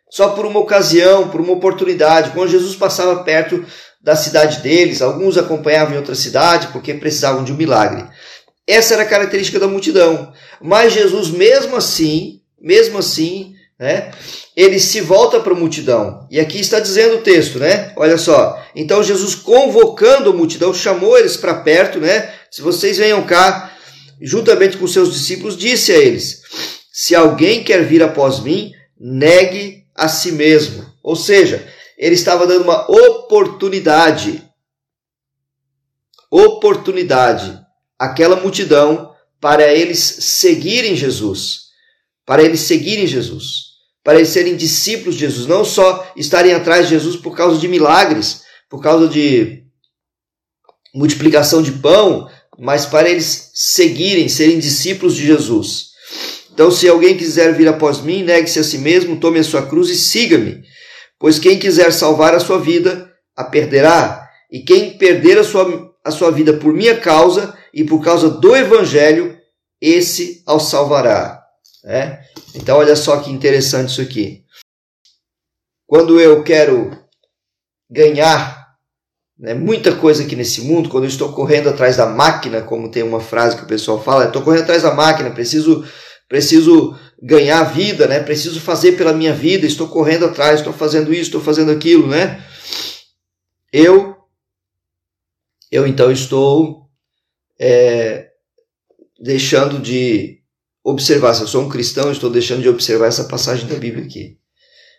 só 0.10 0.30
por 0.30 0.46
uma 0.46 0.60
ocasião, 0.60 1.30
por 1.30 1.42
uma 1.42 1.54
oportunidade. 1.54 2.32
Quando 2.32 2.52
Jesus 2.52 2.76
passava 2.76 3.24
perto 3.24 3.66
da 4.02 4.16
cidade 4.16 4.62
deles, 4.62 5.02
alguns 5.02 5.38
acompanhavam 5.38 5.94
em 5.94 5.98
outra 5.98 6.16
cidade 6.16 6.68
porque 6.68 6.94
precisavam 6.94 7.44
de 7.44 7.52
um 7.52 7.58
milagre. 7.58 8.06
Essa 8.68 8.94
era 8.96 9.04
a 9.04 9.08
característica 9.08 9.60
da 9.60 9.68
multidão. 9.68 10.32
Mas 10.62 10.94
Jesus, 10.94 11.30
mesmo 11.30 11.76
assim, 11.76 12.42
mesmo 12.60 12.98
assim, 12.98 13.54
né, 13.80 14.12
ele 14.56 14.80
se 14.80 15.02
volta 15.02 15.40
para 15.40 15.54
a 15.54 15.58
multidão. 15.58 16.28
E 16.30 16.40
aqui 16.40 16.60
está 16.60 16.80
dizendo 16.80 17.16
o 17.16 17.22
texto, 17.22 17.58
né? 17.58 17.92
Olha 17.96 18.18
só. 18.18 18.64
Então 18.76 19.04
Jesus, 19.04 19.34
convocando 19.34 20.30
a 20.30 20.34
multidão, 20.34 20.74
chamou 20.74 21.18
eles 21.18 21.36
para 21.36 21.56
perto, 21.56 22.00
né? 22.00 22.32
Se 22.52 22.62
vocês 22.62 22.98
venham 22.98 23.24
cá, 23.24 23.72
juntamente 24.22 24.78
com 24.78 24.88
seus 24.88 25.12
discípulos, 25.14 25.58
disse 25.58 25.92
a 25.92 25.98
eles: 25.98 26.42
Se 26.92 27.16
alguém 27.16 27.64
quer 27.64 27.86
vir 27.86 28.04
após 28.04 28.40
mim, 28.42 28.74
negue 29.00 29.86
a 29.96 30.08
si 30.08 30.32
mesmo. 30.34 30.86
Ou 31.02 31.16
seja, 31.16 31.68
ele 31.98 32.16
estava 32.16 32.46
dando 32.46 32.64
uma 32.64 32.86
oportunidade. 32.90 34.44
Oportunidade 36.30 37.62
aquela 38.02 38.36
multidão 38.36 39.14
para 39.40 39.72
eles 39.72 40.00
seguirem 40.00 40.96
Jesus, 40.96 41.68
para 42.26 42.42
eles 42.42 42.62
seguirem 42.62 43.06
Jesus, 43.06 43.76
para 44.04 44.18
eles 44.18 44.30
serem 44.30 44.56
discípulos 44.56 45.14
de 45.14 45.22
Jesus, 45.22 45.46
não 45.46 45.64
só 45.64 46.12
estarem 46.16 46.54
atrás 46.54 46.88
de 46.88 46.96
Jesus 46.96 47.16
por 47.16 47.38
causa 47.38 47.60
de 47.60 47.68
milagres, 47.68 48.42
por 48.68 48.82
causa 48.82 49.08
de 49.08 49.64
multiplicação 50.96 51.62
de 51.62 51.74
pão, 51.74 52.28
mas 52.58 52.88
para 52.88 53.08
eles 53.08 53.52
seguirem, 53.54 54.28
serem 54.28 54.58
discípulos 54.58 55.16
de 55.16 55.28
Jesus. 55.28 55.92
Então, 56.54 56.70
se 56.70 56.88
alguém 56.88 57.18
quiser 57.18 57.54
vir 57.54 57.68
após 57.68 58.02
mim, 58.02 58.24
negue-se 58.24 58.60
a 58.60 58.64
si 58.64 58.78
mesmo, 58.78 59.20
tome 59.20 59.40
a 59.40 59.44
sua 59.44 59.66
cruz 59.66 59.90
e 59.90 59.96
siga-me. 59.96 60.64
Pois 61.20 61.40
quem 61.40 61.58
quiser 61.58 61.92
salvar 61.94 62.36
a 62.36 62.40
sua 62.40 62.60
vida, 62.60 63.12
a 63.36 63.44
perderá. 63.44 64.28
E 64.52 64.60
quem 64.62 64.98
perder 64.98 65.38
a 65.38 65.44
sua, 65.44 65.94
a 66.04 66.12
sua 66.12 66.32
vida 66.32 66.54
por 66.54 66.74
minha 66.74 67.00
causa, 67.00 67.58
e 67.74 67.84
por 67.84 68.04
causa 68.04 68.30
do 68.30 68.56
Evangelho, 68.56 69.38
esse 69.80 70.44
ao 70.46 70.60
salvará. 70.60 71.42
Né? 71.84 72.22
Então, 72.54 72.78
olha 72.78 72.96
só 72.96 73.18
que 73.18 73.32
interessante 73.32 73.90
isso 73.90 74.02
aqui. 74.02 74.44
Quando 75.88 76.20
eu 76.20 76.44
quero 76.44 76.92
ganhar 77.90 78.62
né, 79.38 79.54
muita 79.54 79.96
coisa 79.96 80.24
aqui 80.24 80.36
nesse 80.36 80.62
mundo, 80.62 80.90
quando 80.90 81.06
eu 81.06 81.10
estou 81.10 81.34
correndo 81.34 81.70
atrás 81.70 81.98
da 81.98 82.06
máquina, 82.06 82.62
como 82.62 82.92
tem 82.92 83.04
uma 83.04 83.20
frase 83.20 83.58
que 83.58 83.64
o 83.64 83.68
pessoal 83.68 84.02
fala, 84.02 84.26
estou 84.26 84.42
correndo 84.42 84.64
atrás 84.64 84.84
da 84.84 84.94
máquina, 84.94 85.32
preciso, 85.32 85.84
preciso 86.32 86.98
ganhar 87.22 87.62
vida, 87.66 88.08
né? 88.08 88.22
preciso 88.22 88.62
fazer 88.62 88.94
pela 88.94 89.12
minha 89.12 89.34
vida, 89.34 89.68
estou 89.68 89.90
correndo 89.90 90.24
atrás, 90.24 90.62
estou 90.62 90.72
fazendo 90.72 91.12
isso, 91.12 91.24
estou 91.24 91.42
fazendo 91.42 91.72
aquilo, 91.72 92.08
né? 92.08 92.42
Eu, 93.70 94.16
eu 95.70 95.86
então 95.86 96.10
estou 96.10 96.90
é, 97.60 98.30
deixando 99.20 99.78
de 99.78 100.40
observar. 100.82 101.34
Se 101.34 101.42
eu 101.42 101.48
sou 101.48 101.64
um 101.64 101.70
cristão, 101.70 102.10
estou 102.14 102.30
deixando 102.30 102.62
de 102.62 102.70
observar 102.70 103.08
essa 103.08 103.26
passagem 103.26 103.68
da 103.68 103.76
Bíblia 103.76 104.06
aqui. 104.06 104.38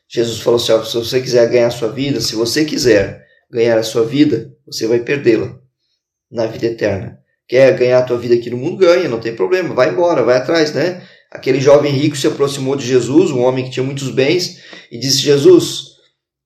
Jesus 0.07 0.39
falou 0.41 0.61
assim: 0.61 0.73
ó, 0.73 0.85
se 0.85 0.95
você 0.95 1.19
quiser 1.19 1.49
ganhar 1.49 1.69
a 1.69 1.71
sua 1.71 1.89
vida, 1.89 2.21
se 2.21 2.35
você 2.35 2.67
quiser 2.67 3.27
ganhar 3.51 3.79
a 3.79 3.83
sua 3.83 4.05
vida, 4.05 4.55
você 4.67 4.87
vai 4.87 5.01
perdê-la 5.01 5.59
na 6.31 6.45
vida 6.45 6.67
eterna. 6.67 7.19
Quer 7.49 7.75
ganhar 7.75 8.01
a 8.01 8.03
tua 8.03 8.19
vida 8.19 8.35
aqui 8.35 8.51
no 8.51 8.59
mundo? 8.59 8.77
Ganha, 8.77 9.09
não 9.09 9.19
tem 9.19 9.35
problema, 9.35 9.75
vai 9.75 9.89
embora, 9.89 10.23
vai 10.23 10.37
atrás, 10.37 10.75
né? 10.75 11.03
Aquele 11.33 11.61
jovem 11.61 11.91
rico 11.93 12.17
se 12.17 12.27
aproximou 12.27 12.77
de 12.77 12.87
Jesus, 12.87 13.31
um 13.31 13.43
homem 13.43 13.65
que 13.65 13.71
tinha 13.71 13.85
muitos 13.85 14.11
bens, 14.11 14.61
e 14.91 14.99
disse: 14.99 15.19
Jesus, 15.19 15.93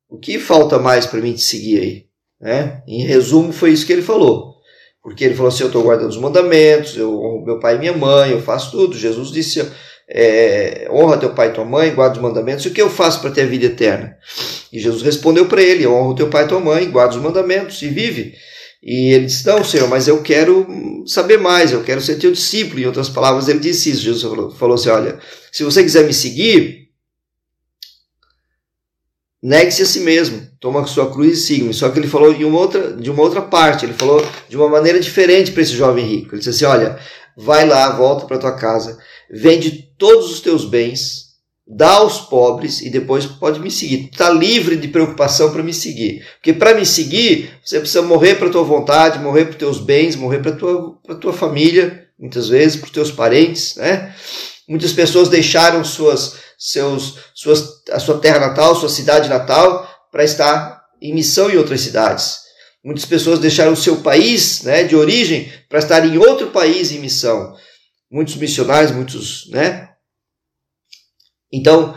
o 0.09 0.17
que 0.17 0.39
falta 0.39 0.79
mais 0.79 1.07
para 1.07 1.21
mim 1.21 1.33
te 1.33 1.43
seguir 1.43 1.81
aí? 1.81 2.05
Né? 2.41 2.83
Em 2.87 3.05
resumo, 3.05 3.53
foi 3.53 3.73
isso 3.73 3.85
que 3.85 3.93
ele 3.93 4.03
falou. 4.03 4.55
Porque 5.03 5.25
ele 5.25 5.35
falou 5.35 5.49
assim: 5.49 5.65
Eu 5.65 5.69
estou 5.69 5.83
guardando 5.83 6.11
os 6.11 6.17
mandamentos, 6.17 6.97
eu 6.97 7.13
honro 7.13 7.45
meu 7.45 7.59
pai 7.59 7.75
e 7.75 7.79
minha 7.79 7.93
mãe, 7.93 8.31
eu 8.31 8.41
faço 8.41 8.71
tudo. 8.71 8.97
Jesus 8.97 9.33
disse: 9.33 9.61
é, 10.09 10.89
Honra 10.91 11.19
teu 11.19 11.35
pai 11.35 11.49
e 11.49 11.53
tua 11.53 11.65
mãe, 11.65 11.93
guarda 11.93 12.17
os 12.17 12.23
mandamentos, 12.23 12.65
e 12.65 12.69
o 12.69 12.73
que 12.73 12.81
eu 12.81 12.89
faço 12.89 13.21
para 13.21 13.31
ter 13.31 13.43
a 13.43 13.47
vida 13.47 13.67
eterna? 13.67 14.17
E 14.73 14.79
Jesus 14.79 15.03
respondeu 15.03 15.47
para 15.47 15.63
ele: 15.63 15.87
Honra 15.87 16.17
teu 16.17 16.29
pai 16.29 16.45
e 16.45 16.49
tua 16.49 16.61
mãe, 16.61 16.89
guarda 16.91 17.17
os 17.17 17.23
mandamentos 17.23 17.83
e 17.83 17.89
vive. 17.89 18.35
E 18.87 19.13
ele 19.13 19.27
disse: 19.27 19.45
Não, 19.45 19.65
Senhor, 19.65 19.89
mas 19.89 20.07
eu 20.07 20.23
quero 20.23 20.65
saber 21.09 21.39
mais, 21.39 21.73
eu 21.73 21.83
quero 21.83 22.01
ser 22.01 22.21
teu 22.21 22.31
discípulo. 22.31 22.79
Em 22.79 22.87
outras 22.87 23.09
palavras, 23.09 23.49
ele 23.49 23.59
disse 23.59 23.91
isso. 23.91 24.03
Jesus 24.03 24.23
falou, 24.23 24.51
falou 24.53 24.75
assim: 24.77 24.91
Olha, 24.91 25.19
se 25.51 25.65
você 25.65 25.83
quiser 25.83 26.07
me 26.07 26.15
seguir, 26.15 26.91
negue-se 29.43 29.83
a 29.83 29.87
si 29.87 29.99
mesmo, 30.01 30.41
toma 30.61 30.83
a 30.83 30.87
sua 30.87 31.11
cruz 31.13 31.37
e 31.37 31.43
siga-me. 31.43 31.75
Só 31.75 31.89
que 31.89 31.99
ele 31.99 32.07
falou 32.07 32.33
de 32.33 32.45
uma 32.45 32.61
outra, 32.61 32.93
de 32.93 33.11
uma 33.11 33.23
outra 33.23 33.43
parte, 33.43 33.85
ele 33.85 33.93
falou 33.93 34.25
de 34.49 34.57
uma 34.57 34.69
maneira 34.69 35.01
diferente 35.01 35.51
para 35.51 35.63
esse 35.63 35.75
jovem 35.75 36.07
rico. 36.07 36.37
Ele 36.37 36.39
disse 36.39 36.51
assim: 36.51 36.65
Olha, 36.65 36.97
vai 37.37 37.67
lá, 37.67 37.91
volta 37.91 38.25
para 38.25 38.39
tua 38.39 38.53
casa, 38.53 38.97
vende 39.29 39.91
todos 39.99 40.31
os 40.31 40.39
teus 40.39 40.65
bens, 40.65 41.26
dá 41.67 41.95
aos 41.95 42.21
pobres 42.21 42.81
e 42.81 42.89
depois 42.89 43.27
pode 43.27 43.59
me 43.59 43.71
seguir. 43.71 44.09
Está 44.13 44.31
livre 44.31 44.77
de 44.77 44.87
preocupação 44.89 45.53
para 45.53 45.63
me 45.63 45.75
seguir. 45.75 46.25
Porque 46.37 46.53
para 46.53 46.75
me 46.75 46.87
seguir, 46.87 47.51
você 47.65 47.81
precisa 47.81 48.03
morrer 48.03 48.37
para 48.37 48.51
tua 48.51 48.63
vontade, 48.63 49.19
morrer 49.19 49.47
para 49.47 49.59
teus 49.59 49.79
bens, 49.79 50.15
morrer 50.15 50.39
para 50.39 50.53
tua, 50.53 50.99
tua 51.21 51.33
família, 51.33 52.07
muitas 52.19 52.49
vezes, 52.49 52.77
para 52.77 52.91
teus 52.91 53.11
parentes, 53.11 53.75
né? 53.77 54.15
Muitas 54.69 54.93
pessoas 54.93 55.29
deixaram 55.29 55.85
suas, 55.85 56.37
seus, 56.59 57.19
suas, 57.35 57.83
a 57.91 58.01
sua 58.01 58.19
terra 58.19 58.41
natal, 58.41 58.75
sua 58.75 58.89
cidade 58.89 59.29
natal, 59.29 59.89
para 60.11 60.25
estar 60.25 60.83
em 61.01 61.15
missão 61.15 61.51
em 61.51 61.57
outras 61.57 61.81
cidades. 61.81 62.47
Muitas 62.85 63.05
pessoas 63.05 63.39
deixaram 63.39 63.73
o 63.73 63.77
seu 63.77 63.97
país 63.99 64.63
né, 64.63 64.85
de 64.85 64.95
origem 64.95 65.53
para 65.69 65.81
estar 65.81 66.05
em 66.07 66.19
outro 66.19 66.49
país 66.49 66.93
em 66.93 67.01
missão. 67.01 67.55
Muitos 68.11 68.37
missionários, 68.37 68.93
muitos. 68.93 69.51
Né? 69.51 69.89
Então, 71.57 71.97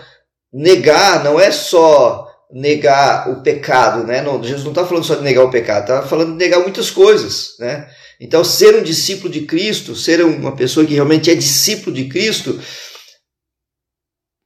negar 0.52 1.24
não 1.24 1.40
é 1.40 1.52
só 1.52 2.28
negar 2.52 3.30
o 3.30 3.44
pecado, 3.44 4.06
né? 4.06 4.22
Não, 4.22 4.42
Jesus 4.42 4.64
não 4.64 4.72
está 4.72 4.86
falando 4.86 5.04
só 5.04 5.16
de 5.16 5.24
negar 5.24 5.44
o 5.44 5.52
pecado, 5.52 5.82
está 5.82 6.02
falando 6.02 6.32
de 6.32 6.38
negar 6.38 6.60
muitas 6.62 6.90
coisas, 6.90 7.56
né? 7.60 7.90
Então, 8.20 8.44
ser 8.44 8.76
um 8.76 8.84
discípulo 8.84 9.32
de 9.32 9.42
Cristo, 9.42 9.96
ser 9.96 10.24
uma 10.24 10.56
pessoa 10.56 10.86
que 10.86 10.94
realmente 10.94 11.30
é 11.30 11.36
discípulo 11.36 11.96
de 11.96 12.10
Cristo, 12.10 12.60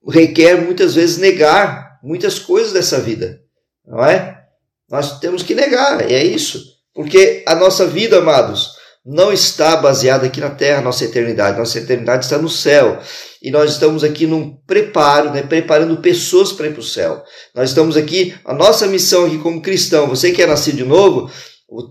requer 0.08 0.62
muitas 0.62 0.96
vezes 0.96 1.18
negar 1.18 2.00
muitas 2.04 2.38
coisas 2.38 2.74
dessa 2.74 3.00
vida, 3.00 3.40
não 3.86 4.04
é? 4.04 4.44
Nós 4.90 5.20
temos 5.20 5.42
que 5.42 5.56
negar, 5.56 6.12
é 6.12 6.24
isso. 6.24 6.62
Porque 6.94 7.44
a 7.48 7.56
nossa 7.56 7.88
vida, 7.88 8.20
amados, 8.20 8.73
não 9.06 9.34
está 9.34 9.76
baseada 9.76 10.28
aqui 10.28 10.40
na 10.40 10.50
terra, 10.50 10.82
nossa 10.82 11.04
eternidade. 11.04 11.58
Nossa 11.58 11.78
eternidade 11.78 12.24
está 12.24 12.38
no 12.38 12.48
céu. 12.48 13.00
E 13.42 13.52
nós 13.52 13.72
estamos 13.72 14.04
aqui 14.04 14.26
num 14.26 14.56
preparo, 14.66 15.32
né, 15.32 15.44
preparando 15.44 15.98
pessoas 15.98 16.54
para 16.54 16.68
ir 16.68 16.72
para 16.72 16.80
o 16.80 16.84
céu. 16.84 17.22
Nós 17.54 17.70
estamos 17.70 17.98
aqui, 17.98 18.34
a 18.46 18.54
nossa 18.54 18.88
missão 18.88 19.26
aqui 19.26 19.38
como 19.40 19.62
cristão, 19.62 20.08
você 20.08 20.32
que 20.32 20.42
é 20.42 20.48
nascido 20.48 20.78
de 20.78 20.86
novo, 20.86 21.30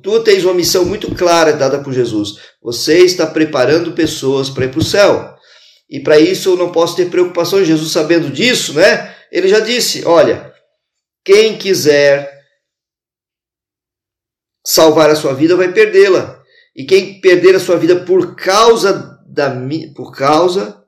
tu 0.03 0.21
tens 0.21 0.45
uma 0.45 0.55
missão 0.55 0.87
muito 0.87 1.15
clara 1.15 1.53
dada 1.53 1.81
por 1.81 1.93
Jesus. 1.93 2.37
Você 2.63 3.01
está 3.01 3.27
preparando 3.27 3.93
pessoas 3.93 4.49
para 4.49 4.65
ir 4.65 4.71
para 4.71 4.81
o 4.81 4.85
céu. 4.85 5.35
E 5.91 6.01
para 6.01 6.19
isso 6.19 6.51
eu 6.51 6.57
não 6.57 6.73
posso 6.73 6.97
ter 6.97 7.11
preocupação. 7.11 7.63
Jesus, 7.63 7.93
sabendo 7.93 8.31
disso, 8.31 8.73
né? 8.73 9.15
Ele 9.31 9.49
já 9.49 9.61
disse: 9.61 10.07
olha, 10.07 10.51
quem 11.23 11.59
quiser 11.59 12.33
salvar 14.67 15.11
a 15.11 15.17
sua 15.17 15.35
vida 15.35 15.55
vai 15.55 15.71
perdê-la. 15.71 16.42
E 16.75 16.85
quem 16.85 17.21
perder 17.21 17.55
a 17.55 17.61
sua 17.61 17.77
vida 17.77 17.97
por 18.05 18.35
causa 18.35 19.19
da 19.27 19.55
por 19.95 20.15
causa 20.15 20.83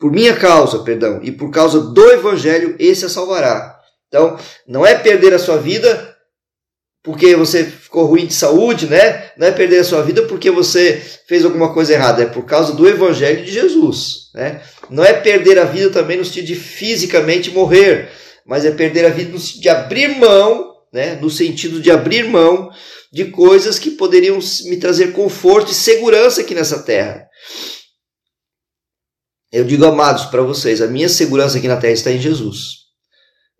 por 0.00 0.10
minha 0.10 0.34
causa, 0.34 0.78
perdão, 0.78 1.20
e 1.22 1.30
por 1.30 1.50
causa 1.50 1.78
do 1.78 2.10
evangelho, 2.10 2.74
esse 2.78 3.04
a 3.04 3.08
salvará. 3.08 3.78
Então, 4.08 4.38
não 4.66 4.84
é 4.84 4.94
perder 4.94 5.34
a 5.34 5.38
sua 5.38 5.58
vida 5.58 6.16
porque 7.02 7.36
você 7.36 7.64
ficou 7.64 8.06
ruim 8.06 8.26
de 8.26 8.32
saúde, 8.32 8.86
né? 8.86 9.30
Não 9.36 9.46
é 9.46 9.52
perder 9.52 9.80
a 9.80 9.84
sua 9.84 10.02
vida 10.02 10.22
porque 10.22 10.50
você 10.50 11.00
fez 11.26 11.44
alguma 11.44 11.72
coisa 11.72 11.92
errada, 11.92 12.22
é 12.22 12.26
por 12.26 12.44
causa 12.44 12.74
do 12.74 12.88
evangelho 12.88 13.44
de 13.44 13.52
Jesus, 13.52 14.30
né? 14.34 14.62
Não 14.88 15.04
é 15.04 15.12
perder 15.12 15.58
a 15.58 15.64
vida 15.64 15.90
também 15.90 16.16
no 16.16 16.24
sentido 16.24 16.46
de 16.46 16.54
fisicamente 16.54 17.50
morrer, 17.50 18.10
mas 18.46 18.64
é 18.64 18.70
perder 18.70 19.04
a 19.04 19.10
vida 19.10 19.30
no 19.30 19.38
sentido 19.38 19.62
de 19.62 19.68
abrir 19.68 20.18
mão, 20.18 20.74
né? 20.92 21.14
No 21.16 21.30
sentido 21.30 21.80
de 21.80 21.90
abrir 21.90 22.24
mão 22.24 22.70
de 23.12 23.26
coisas 23.26 23.78
que 23.78 23.90
poderiam 23.92 24.38
me 24.66 24.76
trazer 24.76 25.12
conforto 25.12 25.72
e 25.72 25.74
segurança 25.74 26.40
aqui 26.40 26.54
nessa 26.54 26.82
terra. 26.82 27.26
Eu 29.52 29.64
digo, 29.64 29.84
amados, 29.84 30.26
para 30.26 30.42
vocês, 30.42 30.80
a 30.80 30.86
minha 30.86 31.08
segurança 31.08 31.58
aqui 31.58 31.66
na 31.66 31.76
terra 31.76 31.92
está 31.92 32.12
em 32.12 32.20
Jesus. 32.20 32.80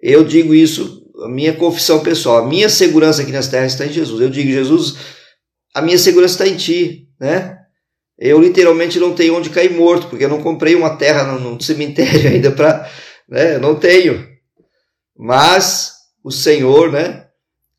Eu 0.00 0.22
digo 0.24 0.54
isso, 0.54 1.04
a 1.24 1.28
minha 1.28 1.52
confissão 1.52 2.00
pessoal, 2.00 2.38
a 2.38 2.46
minha 2.46 2.68
segurança 2.68 3.22
aqui 3.22 3.32
nessa 3.32 3.50
terra 3.50 3.66
está 3.66 3.84
em 3.84 3.92
Jesus. 3.92 4.20
Eu 4.20 4.30
digo, 4.30 4.50
Jesus, 4.50 4.96
a 5.74 5.82
minha 5.82 5.98
segurança 5.98 6.34
está 6.34 6.46
em 6.46 6.56
Ti, 6.56 7.08
né? 7.20 7.56
Eu 8.18 8.40
literalmente 8.40 8.98
não 8.98 9.14
tenho 9.14 9.34
onde 9.34 9.50
cair 9.50 9.72
morto, 9.72 10.08
porque 10.08 10.24
eu 10.24 10.28
não 10.28 10.42
comprei 10.42 10.74
uma 10.74 10.96
terra 10.96 11.24
no, 11.24 11.60
cemitério 11.60 12.28
ainda 12.30 12.52
para, 12.52 12.88
né? 13.28 13.56
Eu 13.56 13.60
não 13.60 13.74
tenho. 13.74 14.28
Mas 15.16 15.92
o 16.22 16.30
Senhor, 16.30 16.92
né? 16.92 17.26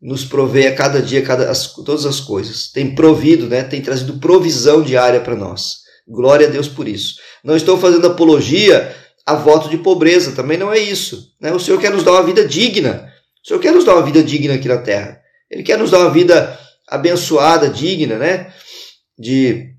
Nos 0.01 0.25
provê 0.25 0.67
a 0.67 0.75
cada 0.75 1.01
dia 1.01 1.22
cada, 1.22 1.50
as, 1.50 1.74
todas 1.74 2.05
as 2.05 2.20
coisas. 2.20 2.72
Tem 2.72 2.96
provido, 2.96 3.48
né? 3.48 3.63
tem 3.63 3.81
trazido 3.81 4.20
provisão 4.20 4.81
diária 4.81 5.20
para 5.20 5.36
nós. 5.36 5.81
Glória 6.08 6.48
a 6.48 6.50
Deus 6.50 6.67
por 6.67 6.88
isso. 6.88 7.15
Não 7.43 7.55
estou 7.55 7.77
fazendo 7.77 8.08
apologia 8.08 8.96
a 9.25 9.36
voto 9.36 9.70
de 9.70 9.77
pobreza, 9.77 10.31
também 10.31 10.58
não 10.58 10.74
é 10.74 10.79
isso. 10.79 11.31
Né? 11.39 11.51
O 11.53 11.60
Senhor 11.60 11.79
quer 11.79 11.91
nos 11.91 12.03
dar 12.03 12.13
uma 12.13 12.24
vida 12.24 12.46
digna. 12.48 13.12
O 13.43 13.48
Senhor 13.48 13.60
quer 13.60 13.72
nos 13.72 13.86
dar 13.86 13.96
uma 13.96 14.05
vida 14.05 14.24
digna 14.24 14.55
aqui 14.55 14.67
na 14.67 14.79
terra. 14.79 15.22
Ele 15.50 15.63
quer 15.63 15.77
nos 15.77 15.91
dar 15.91 16.00
uma 16.00 16.10
vida 16.10 16.58
abençoada, 16.88 17.70
digna, 17.70 18.17
né? 18.17 18.53
De, 19.17 19.74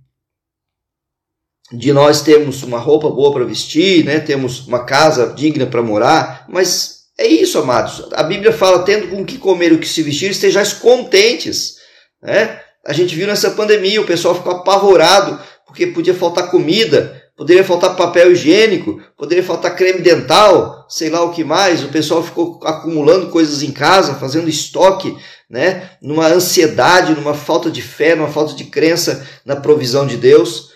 de 1.72 1.92
nós 1.92 2.22
termos 2.22 2.62
uma 2.62 2.78
roupa 2.78 3.10
boa 3.10 3.32
para 3.32 3.44
vestir, 3.44 4.04
né? 4.04 4.20
Temos 4.20 4.66
uma 4.66 4.84
casa 4.84 5.32
digna 5.34 5.66
para 5.66 5.82
morar, 5.82 6.46
mas 6.48 7.01
é 7.22 7.26
isso, 7.26 7.58
amados. 7.58 8.08
A 8.12 8.22
Bíblia 8.22 8.52
fala: 8.52 8.84
tendo 8.84 9.08
com 9.08 9.24
que 9.24 9.38
comer 9.38 9.72
o 9.72 9.78
que 9.78 9.88
se 9.88 10.02
vestir, 10.02 10.30
estejais 10.30 10.72
contentes. 10.72 11.76
Né? 12.22 12.60
A 12.84 12.92
gente 12.92 13.14
viu 13.14 13.26
nessa 13.26 13.52
pandemia, 13.52 14.00
o 14.00 14.06
pessoal 14.06 14.34
ficou 14.34 14.52
apavorado 14.52 15.40
porque 15.66 15.86
podia 15.86 16.14
faltar 16.14 16.50
comida, 16.50 17.22
poderia 17.36 17.64
faltar 17.64 17.96
papel 17.96 18.32
higiênico, 18.32 19.00
poderia 19.16 19.42
faltar 19.42 19.74
creme 19.74 20.00
dental, 20.00 20.84
sei 20.88 21.08
lá 21.08 21.22
o 21.22 21.30
que 21.30 21.44
mais. 21.44 21.82
O 21.82 21.88
pessoal 21.88 22.22
ficou 22.22 22.60
acumulando 22.64 23.30
coisas 23.30 23.62
em 23.62 23.70
casa, 23.70 24.16
fazendo 24.16 24.50
estoque, 24.50 25.16
né? 25.48 25.90
numa 26.02 26.26
ansiedade, 26.26 27.14
numa 27.14 27.34
falta 27.34 27.70
de 27.70 27.80
fé, 27.80 28.14
numa 28.14 28.28
falta 28.28 28.54
de 28.54 28.64
crença 28.64 29.26
na 29.46 29.56
provisão 29.56 30.06
de 30.06 30.16
Deus. 30.16 30.72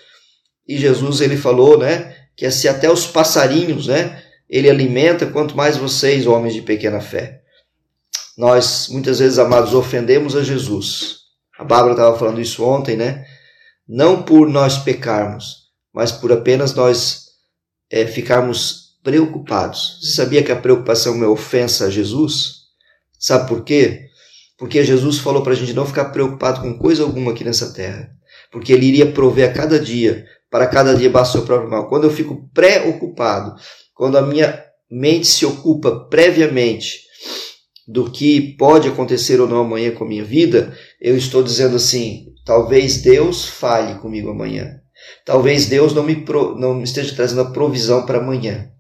E 0.69 0.79
Jesus 0.79 1.21
ele 1.21 1.37
falou, 1.37 1.79
né, 1.79 2.15
que 2.37 2.51
se 2.51 2.69
até 2.69 2.91
os 2.91 3.07
passarinhos, 3.07 3.87
né, 3.87 4.23
ele 4.49 4.71
alimenta, 4.71 5.27
quanto 5.27 5.57
mais 5.57 5.77
vocês, 5.77 6.27
homens 6.27 6.55
de 6.55 6.63
pequena 6.63 7.01
fé. 7.01 7.43
Nós, 8.37 8.89
muitas 8.91 9.19
vezes, 9.19 9.39
amados, 9.39 9.75
ofendemos 9.75 10.37
a 10.37 10.43
Jesus. 10.43 11.21
A 11.59 11.65
Bárbara 11.65 11.93
estava 11.93 12.19
falando 12.19 12.41
isso 12.41 12.65
ontem, 12.65 12.97
né? 12.97 13.25
Não 13.89 14.23
por 14.23 14.49
nós 14.49 14.79
pecarmos, 14.79 15.71
mas 15.93 16.13
por 16.13 16.33
apenas 16.33 16.75
nós 16.75 17.27
é, 17.91 18.07
ficarmos 18.07 18.97
preocupados. 19.03 19.99
Você 20.01 20.13
sabia 20.13 20.43
que 20.43 20.53
a 20.53 20.61
preocupação 20.61 21.15
é 21.15 21.17
uma 21.17 21.29
ofensa 21.29 21.87
a 21.87 21.91
Jesus? 21.91 22.67
Sabe 23.19 23.49
por 23.49 23.65
quê? 23.65 24.07
Porque 24.59 24.85
Jesus 24.85 25.19
falou 25.19 25.43
para 25.43 25.53
a 25.53 25.57
gente 25.57 25.73
não 25.73 25.87
ficar 25.87 26.07
preocupado 26.07 26.61
com 26.61 26.79
coisa 26.79 27.03
alguma 27.03 27.33
aqui 27.33 27.45
nessa 27.45 27.73
terra. 27.73 28.11
Porque 28.51 28.73
ele 28.73 28.87
iria 28.87 29.13
prover 29.13 29.49
a 29.49 29.53
cada 29.53 29.79
dia, 29.79 30.27
para 30.51 30.67
cada 30.67 30.95
dia 30.95 31.11
basta 31.11 31.37
o 31.37 31.41
seu 31.41 31.47
próprio 31.47 31.71
mal. 31.71 31.89
Quando 31.89 32.05
eu 32.05 32.11
fico 32.11 32.49
preocupado 32.53 33.57
quando 33.97 34.19
a 34.19 34.23
minha 34.23 34.63
mente 34.89 35.27
se 35.27 35.45
ocupa 35.45 36.07
previamente 36.09 37.01
do 37.89 38.11
que 38.11 38.57
pode 38.57 38.89
acontecer 38.89 39.41
ou 39.41 39.49
não 39.49 39.63
amanhã 39.63 39.91
com 39.93 40.05
a 40.05 40.09
minha 40.09 40.25
vida, 40.25 40.77
eu 41.01 41.17
estou 41.17 41.43
dizendo 41.43 41.77
assim: 41.77 42.27
talvez 42.45 42.99
Deus 42.99 43.47
fale 43.47 43.99
comigo 43.99 44.31
amanhã. 44.31 44.81
Talvez 45.25 45.67
Deus 45.67 45.95
não 45.95 46.03
me, 46.03 46.17
pro, 46.25 46.57
não 46.59 46.83
esteja 46.83 47.15
trazendo 47.15 47.41
a 47.41 47.51
provisão 47.51 48.05
para 48.05 48.19
amanhã. 48.19 48.71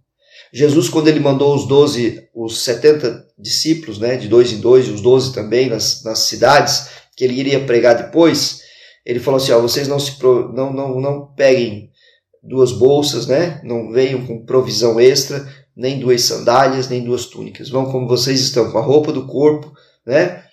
Jesus, 0.52 0.88
quando 0.88 1.08
ele 1.08 1.20
mandou 1.20 1.54
os 1.54 1.66
12, 1.66 2.28
os 2.34 2.62
70 2.62 3.26
discípulos, 3.38 3.98
né, 3.98 4.16
de 4.16 4.28
dois 4.28 4.52
em 4.52 4.60
dois, 4.60 4.86
e 4.86 4.90
os 4.90 5.00
12 5.00 5.32
também 5.32 5.68
nas, 5.68 6.02
nas 6.02 6.20
cidades, 6.20 6.88
que 7.16 7.24
ele 7.24 7.38
iria 7.38 7.64
pregar 7.64 7.96
depois, 7.96 8.60
ele 9.04 9.20
falou 9.20 9.38
assim: 9.38 9.52
ó, 9.52 9.60
vocês 9.60 9.88
não, 9.88 9.98
se, 9.98 10.12
não, 10.22 10.72
não, 10.72 11.00
não 11.00 11.34
peguem 11.34 11.90
duas 12.48 12.72
bolsas, 12.72 13.26
né? 13.26 13.60
Não 13.64 13.90
venham 13.90 14.26
com 14.26 14.44
provisão 14.44 14.98
extra, 15.00 15.46
nem 15.76 15.98
duas 15.98 16.22
sandálias, 16.22 16.88
nem 16.88 17.04
duas 17.04 17.26
túnicas. 17.26 17.68
Vão 17.68 17.90
como 17.90 18.08
vocês 18.08 18.40
estão, 18.40 18.70
com 18.70 18.78
a 18.78 18.82
roupa 18.82 19.12
do 19.12 19.26
corpo, 19.26 19.72
né? 20.06 20.44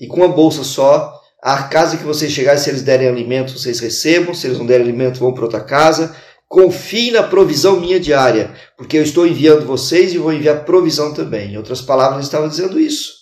E 0.00 0.06
com 0.06 0.22
a 0.22 0.28
bolsa 0.28 0.62
só. 0.62 1.14
A 1.42 1.64
casa 1.64 1.96
que 1.96 2.04
vocês 2.04 2.32
chegarem, 2.32 2.60
se 2.60 2.70
eles 2.70 2.82
derem 2.82 3.08
alimento, 3.08 3.58
vocês 3.58 3.80
recebam. 3.80 4.34
Se 4.34 4.46
eles 4.46 4.58
não 4.58 4.66
derem 4.66 4.86
alimento, 4.86 5.20
vão 5.20 5.32
para 5.32 5.44
outra 5.44 5.60
casa. 5.60 6.14
Confie 6.48 7.10
na 7.10 7.24
provisão 7.24 7.80
minha 7.80 7.98
diária, 7.98 8.54
porque 8.76 8.96
eu 8.96 9.02
estou 9.02 9.26
enviando 9.26 9.66
vocês 9.66 10.12
e 10.12 10.18
vou 10.18 10.32
enviar 10.32 10.64
provisão 10.64 11.12
também. 11.12 11.52
Em 11.52 11.56
outras 11.56 11.80
palavras, 11.80 12.18
ele 12.18 12.26
estava 12.26 12.48
dizendo 12.48 12.78
isso. 12.78 13.16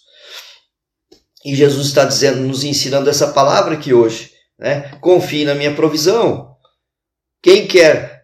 E 1.44 1.54
Jesus 1.54 1.88
está 1.88 2.04
dizendo, 2.04 2.40
nos 2.40 2.64
ensinando 2.64 3.09
essa 3.09 3.28
palavra 3.28 3.74
aqui 3.74 3.94
hoje. 3.94 4.30
Né? 4.59 4.92
Confie 5.00 5.44
na 5.44 5.54
minha 5.54 5.74
provisão. 5.74 6.53
Quem 7.44 7.66
quer 7.66 8.22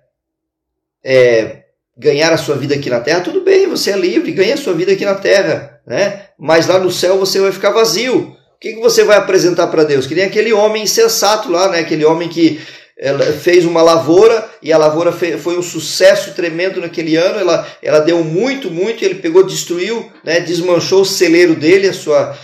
é, 1.05 1.65
ganhar 1.95 2.33
a 2.33 2.39
sua 2.39 2.57
vida 2.57 2.75
aqui 2.75 2.89
na 2.89 3.01
terra, 3.01 3.21
tudo 3.21 3.43
bem, 3.43 3.69
você 3.69 3.91
é 3.91 3.97
livre, 3.97 4.33
ganha 4.33 4.55
a 4.55 4.57
sua 4.57 4.73
vida 4.73 4.93
aqui 4.93 5.05
na 5.05 5.15
terra, 5.15 5.79
né? 5.87 6.23
Mas 6.39 6.67
lá 6.67 6.79
no 6.79 6.91
céu 6.91 7.19
você 7.19 7.39
vai 7.39 7.53
ficar 7.53 7.69
vazio. 7.69 8.35
O 8.57 8.59
que, 8.59 8.73
que 8.73 8.81
você 8.81 9.05
vai 9.05 9.19
apresentar 9.19 9.67
para 9.67 9.85
Deus? 9.85 10.07
Que 10.07 10.15
nem 10.15 10.25
aquele 10.25 10.55
homem 10.55 10.85
insensato 10.85 11.53
lá, 11.53 11.69
né? 11.69 11.81
Aquele 11.81 12.03
homem 12.03 12.31
que 12.31 12.63
fez 13.43 13.67
uma 13.67 13.83
lavoura 13.83 14.49
e 14.63 14.73
a 14.73 14.79
lavoura 14.79 15.13
foi 15.13 15.59
um 15.59 15.63
sucesso 15.63 16.33
tremendo 16.33 16.81
naquele 16.81 17.17
ano. 17.17 17.41
Ela, 17.41 17.67
ela 17.83 17.99
deu 18.01 18.25
muito, 18.25 18.71
muito. 18.71 19.05
Ele 19.05 19.17
pegou, 19.17 19.45
destruiu, 19.45 20.11
né? 20.25 20.41
desmanchou 20.41 21.03
o 21.03 21.07
celeiro 21.07 21.55
dele, 21.55 21.89
a 21.89 21.93
sua, 21.93 22.39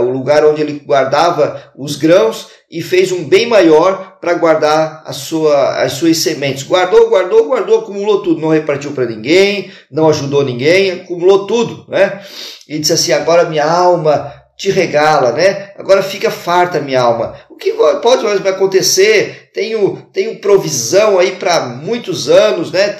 o 0.00 0.10
lugar 0.10 0.44
onde 0.44 0.62
ele 0.62 0.80
guardava 0.84 1.72
os 1.76 1.96
grãos 1.96 2.59
e 2.70 2.80
fez 2.80 3.10
um 3.10 3.24
bem 3.24 3.46
maior 3.46 4.18
para 4.20 4.34
guardar 4.34 5.02
a 5.04 5.12
sua, 5.12 5.82
as 5.82 5.94
suas 5.94 6.18
sementes. 6.18 6.62
Guardou, 6.62 7.08
guardou, 7.08 7.46
guardou, 7.46 7.80
acumulou 7.80 8.22
tudo, 8.22 8.40
não 8.40 8.50
repartiu 8.50 8.92
para 8.92 9.06
ninguém, 9.06 9.72
não 9.90 10.08
ajudou 10.08 10.44
ninguém, 10.44 10.92
acumulou 10.92 11.46
tudo, 11.46 11.84
né? 11.88 12.20
E 12.68 12.78
disse 12.78 12.92
assim: 12.92 13.12
agora 13.12 13.48
minha 13.48 13.68
alma 13.68 14.32
te 14.56 14.70
regala, 14.70 15.32
né? 15.32 15.72
Agora 15.76 16.02
fica 16.02 16.30
farta 16.30 16.80
minha 16.80 17.00
alma. 17.00 17.34
O 17.48 17.56
que 17.56 17.72
pode 18.02 18.22
mais 18.22 18.44
acontecer? 18.46 19.50
Tenho, 19.52 20.06
tenho 20.12 20.38
provisão 20.38 21.18
aí 21.18 21.32
para 21.32 21.60
muitos 21.66 22.28
anos, 22.28 22.70
né? 22.70 22.94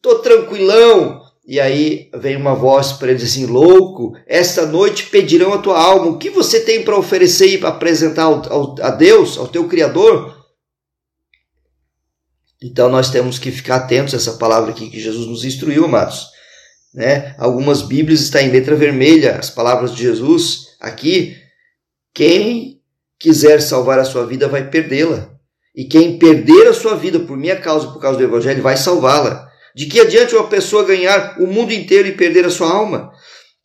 Tô 0.00 0.20
tranquilão. 0.20 1.25
E 1.46 1.60
aí 1.60 2.10
vem 2.12 2.36
uma 2.36 2.54
voz 2.54 2.92
para 2.92 3.12
ele 3.12 3.22
assim: 3.22 3.46
Louco, 3.46 4.16
esta 4.26 4.66
noite 4.66 5.06
pedirão 5.06 5.52
a 5.52 5.58
tua 5.58 5.80
alma. 5.80 6.06
O 6.06 6.18
que 6.18 6.28
você 6.28 6.60
tem 6.60 6.82
para 6.82 6.98
oferecer 6.98 7.46
e 7.46 7.58
para 7.58 7.68
apresentar 7.68 8.24
ao, 8.24 8.52
ao, 8.52 8.74
a 8.82 8.90
Deus, 8.90 9.38
ao 9.38 9.46
teu 9.46 9.68
Criador? 9.68 10.34
Então 12.60 12.88
nós 12.88 13.10
temos 13.10 13.38
que 13.38 13.52
ficar 13.52 13.76
atentos 13.76 14.14
a 14.14 14.16
essa 14.16 14.32
palavra 14.32 14.70
aqui 14.70 14.90
que 14.90 14.98
Jesus 14.98 15.26
nos 15.26 15.44
instruiu, 15.44 15.84
amados. 15.84 16.26
Né? 16.92 17.34
Algumas 17.38 17.82
Bíblias 17.82 18.22
estão 18.22 18.40
em 18.40 18.50
letra 18.50 18.74
vermelha, 18.74 19.36
as 19.36 19.50
palavras 19.50 19.94
de 19.94 20.02
Jesus 20.02 20.74
aqui, 20.80 21.36
Quem 22.12 22.80
quiser 23.18 23.60
salvar 23.60 23.98
a 23.98 24.04
sua 24.04 24.26
vida 24.26 24.48
vai 24.48 24.68
perdê-la. 24.68 25.30
E 25.74 25.84
quem 25.84 26.18
perder 26.18 26.68
a 26.68 26.72
sua 26.72 26.96
vida 26.96 27.20
por 27.20 27.36
minha 27.36 27.56
causa, 27.56 27.88
por 27.88 28.00
causa 28.00 28.16
do 28.16 28.24
Evangelho, 28.24 28.62
vai 28.62 28.78
salvá-la. 28.78 29.45
De 29.76 29.84
que 29.84 30.00
adiante 30.00 30.34
uma 30.34 30.48
pessoa 30.48 30.86
ganhar 30.86 31.36
o 31.38 31.46
mundo 31.46 31.70
inteiro 31.70 32.08
e 32.08 32.12
perder 32.12 32.46
a 32.46 32.50
sua 32.50 32.72
alma? 32.72 33.12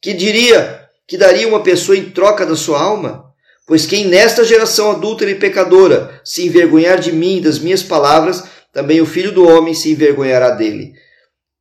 Que 0.01 0.13
diria 0.13 0.89
que 1.07 1.17
daria 1.17 1.47
uma 1.47 1.63
pessoa 1.63 1.97
em 1.97 2.09
troca 2.09 2.45
da 2.45 2.53
sua 2.53 2.81
alma? 2.81 3.31
Pois 3.65 3.85
quem 3.85 4.05
nesta 4.05 4.43
geração 4.43 4.91
adúltera 4.91 5.31
e 5.31 5.35
pecadora 5.35 6.19
se 6.21 6.45
envergonhar 6.45 6.99
de 6.99 7.13
mim 7.13 7.37
e 7.37 7.41
das 7.41 7.59
minhas 7.59 7.81
palavras, 7.81 8.43
também 8.73 8.99
o 8.99 9.05
filho 9.05 9.31
do 9.31 9.47
homem 9.47 9.73
se 9.73 9.93
envergonhará 9.93 10.49
dele, 10.49 10.91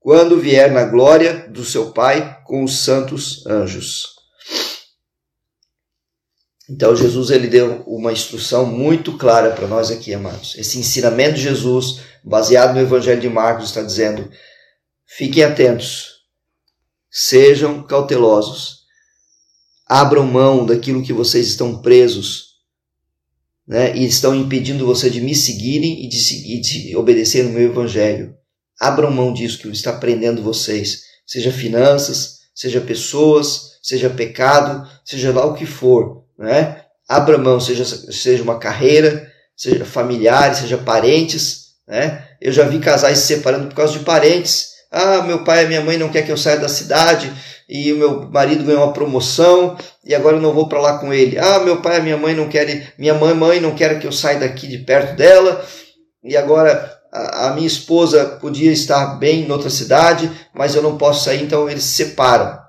quando 0.01 0.41
vier 0.41 0.73
na 0.73 0.83
glória 0.83 1.47
do 1.49 1.65
seu 1.65 1.93
Pai 1.93 2.39
com 2.45 2.65
os 2.65 2.81
santos 2.83 3.47
anjos. 3.47 4.19
Então 6.70 6.94
Jesus 6.94 7.30
ele 7.30 7.48
deu 7.48 7.83
uma 7.85 8.12
instrução 8.12 8.64
muito 8.64 9.18
clara 9.18 9.50
para 9.50 9.66
nós 9.66 9.90
aqui, 9.90 10.14
amados. 10.14 10.54
Esse 10.56 10.78
ensinamento 10.78 11.35
de 11.35 11.42
Jesus, 11.42 12.00
baseado 12.22 12.74
no 12.74 12.80
Evangelho 12.80 13.20
de 13.20 13.28
Marcos, 13.28 13.66
está 13.66 13.83
dizendo: 13.83 14.30
fiquem 15.04 15.42
atentos, 15.42 16.20
sejam 17.11 17.83
cautelosos, 17.83 18.85
abram 19.85 20.24
mão 20.24 20.64
daquilo 20.64 21.02
que 21.02 21.12
vocês 21.12 21.48
estão 21.48 21.83
presos 21.83 22.50
né, 23.66 23.96
e 23.96 24.06
estão 24.06 24.33
impedindo 24.33 24.87
você 24.87 25.11
de 25.11 25.20
me 25.20 25.35
seguirem 25.35 26.04
e 26.04 26.09
de, 26.09 26.56
e 26.56 26.61
de 26.61 26.96
obedecer 26.96 27.42
no 27.42 27.50
meu 27.50 27.68
evangelho. 27.68 28.37
Abram 28.78 29.11
mão 29.11 29.33
disso 29.33 29.59
que 29.59 29.68
está 29.68 29.92
prendendo 29.92 30.40
vocês, 30.40 31.02
seja 31.26 31.50
finanças, 31.50 32.42
seja 32.54 32.80
pessoas, 32.80 33.78
seja 33.83 34.09
pecado, 34.09 34.88
seja 35.04 35.33
lá 35.33 35.44
o 35.44 35.54
que 35.54 35.66
for. 35.66 36.19
Né? 36.40 36.81
Abra 37.07 37.37
mão, 37.37 37.61
seja, 37.61 37.85
seja 37.85 38.42
uma 38.42 38.59
carreira, 38.59 39.31
seja 39.55 39.85
familiares, 39.85 40.59
seja 40.59 40.79
parentes. 40.79 41.66
Né? 41.87 42.24
Eu 42.40 42.50
já 42.50 42.64
vi 42.64 42.79
casais 42.79 43.18
se 43.18 43.35
separando 43.35 43.68
por 43.68 43.74
causa 43.74 43.92
de 43.92 44.05
parentes. 44.05 44.70
Ah, 44.90 45.22
meu 45.22 45.44
pai 45.44 45.64
e 45.64 45.68
minha 45.68 45.83
mãe 45.83 45.98
não 45.98 46.09
quer 46.09 46.22
que 46.22 46.33
eu 46.33 46.37
saia 46.37 46.59
da 46.59 46.68
cidade, 46.68 47.31
e 47.68 47.92
o 47.92 47.96
meu 47.96 48.29
marido 48.29 48.64
ganhou 48.64 48.83
uma 48.83 48.92
promoção 48.92 49.76
e 50.05 50.12
agora 50.12 50.37
eu 50.37 50.40
não 50.40 50.53
vou 50.53 50.68
para 50.68 50.81
lá 50.81 50.98
com 50.98 51.14
ele. 51.14 51.38
Ah, 51.38 51.61
meu 51.61 51.81
pai 51.81 52.00
e 52.00 52.03
minha 52.03 52.16
mãe 52.16 52.35
não 52.35 52.48
querem, 52.48 52.83
minha 52.98 53.14
mãe, 53.14 53.33
mãe 53.33 53.61
não 53.61 53.76
quer 53.76 54.00
que 54.00 54.07
eu 54.07 54.11
saia 54.11 54.40
daqui 54.40 54.66
de 54.66 54.79
perto 54.79 55.14
dela 55.14 55.64
e 56.24 56.37
agora 56.37 56.98
a, 57.12 57.48
a 57.48 57.55
minha 57.55 57.68
esposa 57.68 58.38
podia 58.40 58.72
estar 58.72 59.18
bem 59.18 59.42
em 59.44 59.53
outra 59.53 59.70
cidade, 59.70 60.29
mas 60.53 60.74
eu 60.74 60.83
não 60.83 60.98
posso 60.98 61.24
sair, 61.24 61.42
então 61.44 61.70
eles 61.70 61.85
se 61.85 62.05
separam. 62.05 62.60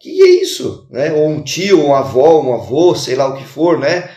Que 0.00 0.22
é 0.22 0.42
isso, 0.42 0.86
né? 0.90 1.12
Ou 1.12 1.28
um 1.28 1.42
tio, 1.42 1.86
uma 1.86 2.00
avó, 2.00 2.40
um 2.42 2.54
avô, 2.54 2.94
sei 2.94 3.14
lá 3.14 3.28
o 3.28 3.36
que 3.36 3.44
for, 3.44 3.78
né? 3.78 4.10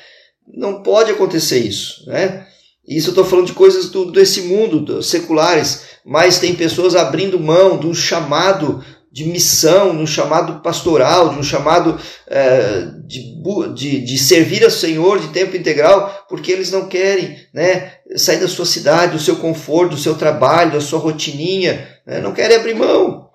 Não 0.48 0.82
pode 0.82 1.12
acontecer 1.12 1.60
isso, 1.60 2.06
né? 2.08 2.46
Isso 2.88 3.10
eu 3.10 3.12
estou 3.12 3.26
falando 3.26 3.48
de 3.48 3.54
coisas 3.54 3.90
do, 3.90 4.12
desse 4.12 4.44
mundo, 4.44 5.04
seculares, 5.04 5.84
mas 6.06 6.40
tem 6.40 6.56
pessoas 6.56 6.96
abrindo 6.96 7.40
mão 7.40 7.78
do 7.78 7.94
chamado 7.94 8.84
de 9.12 9.26
missão, 9.26 9.94
no 9.94 10.06
chamado 10.06 10.62
pastoral, 10.62 11.30
de 11.30 11.40
um 11.40 11.44
chamado 11.44 12.00
é, 12.28 12.88
de, 13.06 13.42
de, 13.74 14.02
de, 14.02 14.18
servir 14.18 14.64
ao 14.64 14.70
Senhor 14.70 15.20
de 15.20 15.30
tempo 15.30 15.58
integral, 15.58 16.26
porque 16.30 16.52
eles 16.52 16.72
não 16.72 16.88
querem 16.88 17.36
né, 17.54 17.94
sair 18.16 18.40
da 18.40 18.48
sua 18.48 18.66
cidade, 18.66 19.14
do 19.14 19.20
seu 19.20 19.38
conforto, 19.38 19.96
do 19.96 19.98
seu 19.98 20.16
trabalho, 20.16 20.74
da 20.74 20.82
sua 20.82 21.00
rotininha, 21.00 21.88
né, 22.06 22.22
não 22.22 22.32
querem 22.32 22.58
abrir 22.58 22.76
mão. 22.76 23.28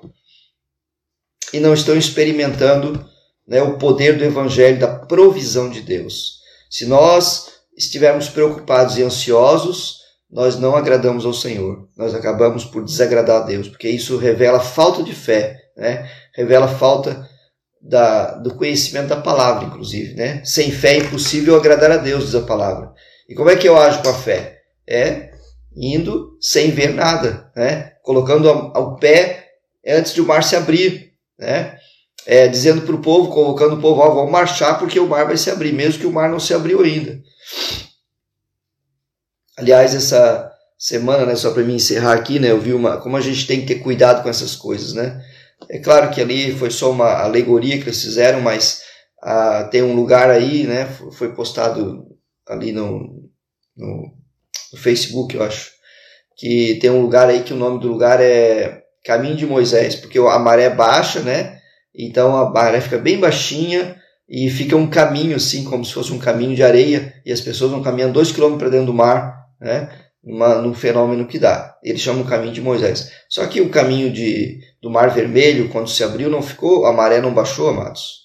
E 1.53 1.61
não 1.61 1.75
estão 1.75 1.97
experimentando 1.97 3.05
né, 3.47 3.63
o 3.63 3.77
poder 3.79 4.17
do 4.17 4.25
Evangelho, 4.25 4.79
da 4.79 4.89
provisão 4.89 5.69
de 5.69 5.81
Deus. 5.81 6.41
Se 6.71 6.87
nós 6.87 7.49
estivermos 7.77 8.29
preocupados 8.29 8.97
e 8.97 9.03
ansiosos, 9.03 9.97
nós 10.31 10.59
não 10.59 10.75
agradamos 10.75 11.27
ao 11.27 11.35
Senhor. 11.35 11.89
Nós 11.97 12.15
acabamos 12.15 12.65
por 12.65 12.85
desagradar 12.85 13.43
a 13.43 13.45
Deus, 13.45 13.69
porque 13.69 13.89
isso 13.89 14.17
revela 14.17 14.61
falta 14.61 15.03
de 15.03 15.15
fé 15.15 15.63
né? 15.77 16.09
Revela 16.35 16.69
falta 16.69 17.29
da, 17.81 18.35
do 18.37 18.55
conhecimento 18.55 19.09
da 19.09 19.21
palavra, 19.21 19.65
inclusive, 19.65 20.15
né? 20.15 20.43
Sem 20.45 20.71
fé 20.71 20.95
é 20.95 20.99
impossível 20.99 21.57
agradar 21.57 21.91
a 21.91 21.97
Deus, 21.97 22.27
diz 22.27 22.35
a 22.35 22.43
palavra. 22.43 22.93
E 23.29 23.35
como 23.35 23.51
é 23.51 23.57
que 23.57 23.69
eu 23.69 23.77
ajo 23.77 24.03
com 24.03 24.09
a 24.09 24.15
fé? 24.15 24.59
É 24.89 25.33
indo 25.75 26.37
sem 26.41 26.71
ver 26.71 26.93
nada, 26.93 27.51
né? 27.57 27.93
Colocando 28.03 28.49
ao 28.49 28.97
pé 28.97 29.49
antes 29.87 30.13
de 30.13 30.21
o 30.21 30.27
mar 30.27 30.45
se 30.45 30.55
abrir, 30.55 31.12
né? 31.43 31.77
É, 32.25 32.47
dizendo 32.47 32.83
para 32.83 32.95
o 32.95 33.03
povo, 33.03 33.31
colocando 33.31 33.75
o 33.75 33.81
povo, 33.81 34.01
ó, 34.01 34.15
vamos 34.15 34.31
marchar 34.31 34.79
porque 34.79 35.01
o 35.01 35.09
mar 35.09 35.27
vai 35.27 35.37
se 35.37 35.51
abrir, 35.51 35.73
mesmo 35.73 36.01
que 36.01 36.07
o 36.07 36.13
mar 36.13 36.31
não 36.31 36.39
se 36.39 36.55
abriu 36.55 36.81
ainda. 36.81 37.21
Aliás, 39.59 39.95
essa 39.95 40.51
semana, 40.79 41.27
né, 41.27 41.35
só 41.35 41.51
para 41.51 41.65
me 41.65 41.75
encerrar 41.75 42.15
aqui, 42.15 42.39
né, 42.39 42.51
eu 42.51 42.61
vi 42.61 42.73
uma, 42.73 43.01
como 43.01 43.17
a 43.17 43.21
gente 43.21 43.47
tem 43.47 43.61
que 43.61 43.67
ter 43.67 43.81
cuidado 43.81 44.23
com 44.23 44.29
essas 44.29 44.55
coisas, 44.55 44.93
né? 44.93 45.21
É 45.69 45.79
claro 45.79 46.11
que 46.11 46.21
ali 46.21 46.57
foi 46.57 46.71
só 46.71 46.91
uma 46.91 47.23
alegoria 47.23 47.79
que 47.79 47.85
eles 47.85 48.03
fizeram, 48.03 48.41
mas 48.41 48.83
ah, 49.23 49.69
tem 49.71 49.83
um 49.83 49.95
lugar 49.95 50.31
aí, 50.31 50.67
né? 50.67 50.87
Foi 51.13 51.33
postado 51.35 52.05
ali 52.47 52.73
no, 52.73 53.31
no, 53.77 54.13
no, 54.73 54.79
Facebook, 54.79 55.37
eu 55.37 55.43
acho, 55.43 55.71
que 56.37 56.79
tem 56.81 56.91
um 56.91 57.03
lugar 57.03 57.29
aí 57.29 57.43
que 57.43 57.53
o 57.53 57.57
nome 57.57 57.81
do 57.81 57.89
lugar 57.89 58.21
é 58.21 58.82
Caminho 59.05 59.37
de 59.37 59.47
Moisés, 59.47 59.97
porque 59.97 60.19
a 60.19 60.39
maré 60.39 60.71
baixa, 60.71 61.21
né? 61.21 61.59
Então 61.95 62.37
a 62.37 62.51
maré 62.51 62.81
fica 62.81 62.99
bem 62.99 63.19
baixinha 63.19 63.97
e 64.29 64.49
fica 64.49 64.77
um 64.77 64.89
caminho 64.89 65.37
assim, 65.37 65.65
como 65.65 65.85
se 65.85 65.93
fosse 65.93 66.13
um 66.13 66.19
caminho 66.19 66.55
de 66.55 66.63
areia, 66.63 67.15
e 67.27 67.33
as 67.33 67.41
pessoas 67.41 67.71
vão 67.71 67.83
caminhando 67.83 68.15
dois 68.15 68.33
quilômetros 68.33 68.63
para 68.63 68.71
dentro 68.71 68.87
do 68.87 68.95
mar, 68.95 69.47
né? 69.61 69.91
Uma, 70.25 70.55
num 70.57 70.73
fenômeno 70.73 71.27
que 71.27 71.39
dá. 71.39 71.77
Eles 71.83 72.01
chamam 72.01 72.23
o 72.23 72.29
caminho 72.29 72.53
de 72.53 72.61
Moisés. 72.61 73.11
Só 73.29 73.45
que 73.47 73.61
o 73.61 73.71
caminho 73.71 74.11
de, 74.11 74.61
do 74.81 74.89
Mar 74.89 75.11
Vermelho, 75.11 75.69
quando 75.69 75.91
se 75.91 76.05
abriu, 76.05 76.31
não 76.31 76.41
ficou, 76.41 76.87
a 76.87 76.93
maré 76.93 77.21
não 77.21 77.35
baixou, 77.35 77.69
amados. 77.69 78.23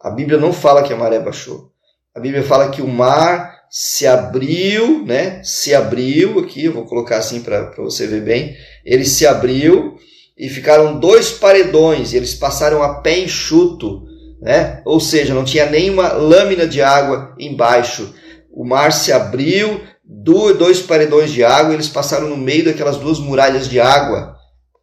A 0.00 0.10
Bíblia 0.10 0.38
não 0.38 0.52
fala 0.52 0.82
que 0.82 0.92
a 0.92 0.96
maré 0.96 1.20
baixou. 1.20 1.70
A 2.14 2.20
Bíblia 2.20 2.42
fala 2.42 2.70
que 2.70 2.80
o 2.80 2.88
mar 2.88 3.57
se 3.70 4.06
abriu, 4.06 5.04
né? 5.04 5.42
Se 5.42 5.74
abriu 5.74 6.38
aqui, 6.38 6.64
eu 6.64 6.72
vou 6.72 6.86
colocar 6.86 7.18
assim 7.18 7.40
para 7.40 7.70
você 7.76 8.06
ver 8.06 8.22
bem. 8.22 8.56
Ele 8.84 9.04
se 9.04 9.26
abriu 9.26 9.96
e 10.36 10.48
ficaram 10.48 10.98
dois 10.98 11.30
paredões, 11.30 12.12
eles 12.14 12.34
passaram 12.34 12.82
a 12.82 13.00
pé 13.00 13.18
enxuto, 13.18 14.02
né? 14.40 14.80
Ou 14.84 15.00
seja, 15.00 15.34
não 15.34 15.44
tinha 15.44 15.66
nenhuma 15.66 16.12
lâmina 16.12 16.66
de 16.66 16.80
água 16.80 17.34
embaixo. 17.38 18.14
O 18.50 18.64
mar 18.64 18.92
se 18.92 19.12
abriu, 19.12 19.82
dois 20.04 20.80
paredões 20.80 21.30
de 21.30 21.44
água, 21.44 21.74
eles 21.74 21.88
passaram 21.88 22.28
no 22.28 22.36
meio 22.36 22.64
daquelas 22.64 22.96
duas 22.96 23.18
muralhas 23.18 23.68
de 23.68 23.78
água. 23.80 24.34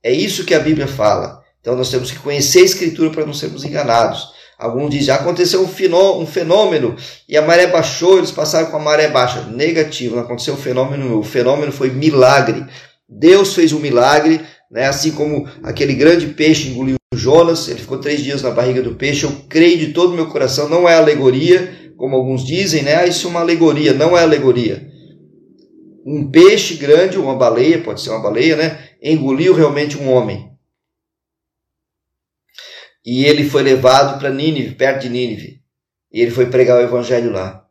É 0.03 0.11
isso 0.11 0.45
que 0.45 0.53
a 0.53 0.59
Bíblia 0.59 0.87
fala. 0.87 1.41
Então 1.59 1.75
nós 1.75 1.89
temos 1.89 2.11
que 2.11 2.19
conhecer 2.19 2.59
a 2.59 2.65
Escritura 2.65 3.09
para 3.09 3.25
não 3.25 3.33
sermos 3.33 3.63
enganados. 3.63 4.35
Alguns 4.57 4.91
dizem, 4.91 5.13
aconteceu 5.13 5.61
um 5.61 6.25
fenômeno 6.25 6.95
e 7.27 7.37
a 7.37 7.41
maré 7.41 7.67
baixou, 7.67 8.17
eles 8.17 8.31
passaram 8.31 8.71
com 8.71 8.77
a 8.77 8.79
maré 8.79 9.07
baixa. 9.09 9.41
Negativo, 9.41 10.15
não 10.15 10.23
aconteceu 10.23 10.53
um 10.53 10.57
fenômeno, 10.57 11.19
o 11.19 11.23
fenômeno 11.23 11.71
foi 11.71 11.89
milagre. 11.89 12.65
Deus 13.07 13.53
fez 13.53 13.73
um 13.73 13.79
milagre, 13.79 14.41
né? 14.71 14.87
assim 14.87 15.11
como 15.11 15.47
aquele 15.63 15.93
grande 15.93 16.27
peixe 16.27 16.69
engoliu 16.69 16.95
Jonas, 17.13 17.69
ele 17.69 17.79
ficou 17.79 17.97
três 17.97 18.21
dias 18.21 18.41
na 18.41 18.51
barriga 18.51 18.81
do 18.81 18.95
peixe. 18.95 19.25
Eu 19.25 19.31
creio 19.47 19.77
de 19.77 19.93
todo 19.93 20.11
o 20.11 20.15
meu 20.15 20.27
coração, 20.27 20.67
não 20.67 20.87
é 20.87 20.95
alegoria, 20.95 21.93
como 21.97 22.15
alguns 22.15 22.45
dizem, 22.45 22.83
né? 22.83 22.95
Ah, 22.95 23.07
isso 23.07 23.27
é 23.27 23.29
uma 23.29 23.39
alegoria, 23.39 23.93
não 23.93 24.17
é 24.17 24.23
alegoria 24.23 24.95
um 26.05 26.29
peixe 26.29 26.75
grande, 26.75 27.17
uma 27.17 27.35
baleia, 27.35 27.81
pode 27.81 27.99
ser 27.99 28.11
uma 28.11 28.21
baleia, 28.21 28.55
né? 28.55 28.79
Engoliu 29.01 29.55
realmente 29.55 29.97
um 29.97 30.11
homem. 30.11 30.51
E 33.05 33.23
ele 33.25 33.47
foi 33.47 33.61
levado 33.61 34.17
para 34.17 34.31
Nínive, 34.31 34.73
perto 34.73 35.03
de 35.03 35.09
Nínive. 35.09 35.61
E 36.11 36.21
ele 36.21 36.31
foi 36.31 36.47
pregar 36.47 36.77
o 36.77 36.81
evangelho 36.81 37.31
lá. 37.31 37.67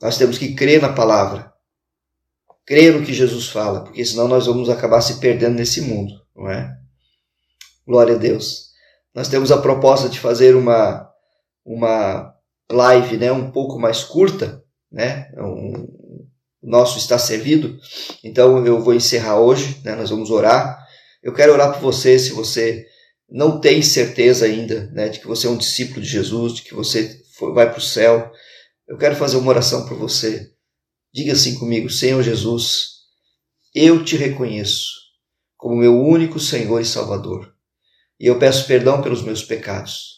Nós 0.00 0.16
temos 0.16 0.38
que 0.38 0.54
crer 0.54 0.80
na 0.80 0.92
palavra. 0.92 1.52
Crer 2.64 2.92
no 2.94 3.04
que 3.04 3.12
Jesus 3.12 3.48
fala, 3.48 3.84
porque 3.84 4.04
senão 4.04 4.28
nós 4.28 4.46
vamos 4.46 4.68
acabar 4.68 5.00
se 5.00 5.18
perdendo 5.18 5.56
nesse 5.56 5.80
mundo, 5.80 6.20
não 6.34 6.50
é? 6.50 6.76
Glória 7.86 8.14
a 8.14 8.18
Deus. 8.18 8.70
Nós 9.14 9.28
temos 9.28 9.50
a 9.50 9.58
proposta 9.58 10.08
de 10.08 10.18
fazer 10.18 10.54
uma 10.54 11.06
uma 11.64 12.32
live, 12.70 13.16
né, 13.16 13.32
um 13.32 13.50
pouco 13.50 13.78
mais 13.78 14.04
curta, 14.04 14.62
né? 14.90 15.30
Um, 15.36 15.88
nosso 16.62 16.98
está 16.98 17.18
servido. 17.18 17.78
Então 18.22 18.64
eu 18.66 18.80
vou 18.80 18.94
encerrar 18.94 19.38
hoje, 19.40 19.80
né? 19.84 19.94
nós 19.94 20.10
vamos 20.10 20.30
orar. 20.30 20.84
Eu 21.22 21.32
quero 21.32 21.52
orar 21.52 21.72
por 21.72 21.80
você 21.80 22.18
se 22.18 22.32
você 22.32 22.86
não 23.28 23.60
tem 23.60 23.82
certeza 23.82 24.46
ainda 24.46 24.88
né, 24.92 25.08
de 25.08 25.20
que 25.20 25.26
você 25.26 25.46
é 25.46 25.50
um 25.50 25.56
discípulo 25.56 26.00
de 26.00 26.08
Jesus, 26.08 26.54
de 26.54 26.62
que 26.62 26.74
você 26.74 27.20
vai 27.54 27.68
para 27.68 27.78
o 27.78 27.82
céu. 27.82 28.30
Eu 28.86 28.96
quero 28.96 29.16
fazer 29.16 29.36
uma 29.36 29.50
oração 29.50 29.86
por 29.86 29.98
você. 29.98 30.52
Diga 31.12 31.32
assim 31.32 31.58
comigo: 31.58 31.90
Senhor 31.90 32.22
Jesus, 32.22 32.96
eu 33.74 34.04
te 34.04 34.16
reconheço 34.16 34.92
como 35.56 35.76
meu 35.76 35.98
único 35.98 36.38
Senhor 36.38 36.80
e 36.80 36.84
Salvador. 36.84 37.52
E 38.18 38.26
eu 38.26 38.38
peço 38.38 38.66
perdão 38.66 39.02
pelos 39.02 39.22
meus 39.22 39.42
pecados. 39.42 40.16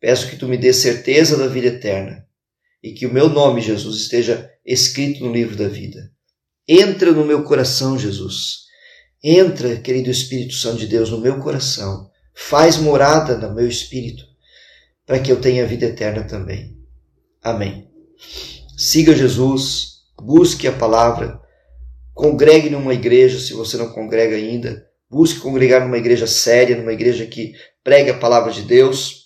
Peço 0.00 0.28
que 0.28 0.36
tu 0.36 0.48
me 0.48 0.56
dê 0.56 0.72
certeza 0.72 1.36
da 1.36 1.46
vida 1.46 1.68
eterna 1.68 2.26
e 2.82 2.92
que 2.92 3.06
o 3.06 3.12
meu 3.12 3.28
nome, 3.28 3.60
Jesus, 3.60 4.00
esteja 4.00 4.50
escrito 4.64 5.24
no 5.24 5.32
livro 5.32 5.56
da 5.56 5.68
vida. 5.68 6.10
Entra 6.66 7.12
no 7.12 7.24
meu 7.24 7.42
coração, 7.44 7.98
Jesus. 7.98 8.60
Entra, 9.22 9.76
querido 9.76 10.10
Espírito 10.10 10.54
Santo 10.54 10.78
de 10.78 10.86
Deus, 10.86 11.10
no 11.10 11.20
meu 11.20 11.38
coração. 11.40 12.09
Faz 12.34 12.76
morada 12.76 13.36
no 13.36 13.54
meu 13.54 13.68
espírito, 13.68 14.24
para 15.06 15.18
que 15.18 15.30
eu 15.30 15.40
tenha 15.40 15.66
vida 15.66 15.86
eterna 15.86 16.24
também. 16.24 16.78
Amém. 17.42 17.88
Siga 18.76 19.14
Jesus, 19.14 20.02
busque 20.20 20.66
a 20.66 20.72
palavra, 20.72 21.40
congregue 22.14 22.70
numa 22.70 22.94
igreja, 22.94 23.38
se 23.38 23.52
você 23.52 23.76
não 23.76 23.92
congrega 23.92 24.36
ainda. 24.36 24.86
Busque 25.08 25.40
congregar 25.40 25.80
numa 25.80 25.98
igreja 25.98 26.26
séria, 26.26 26.76
numa 26.76 26.92
igreja 26.92 27.26
que 27.26 27.52
pregue 27.82 28.10
a 28.10 28.18
palavra 28.18 28.52
de 28.52 28.62
Deus 28.62 29.20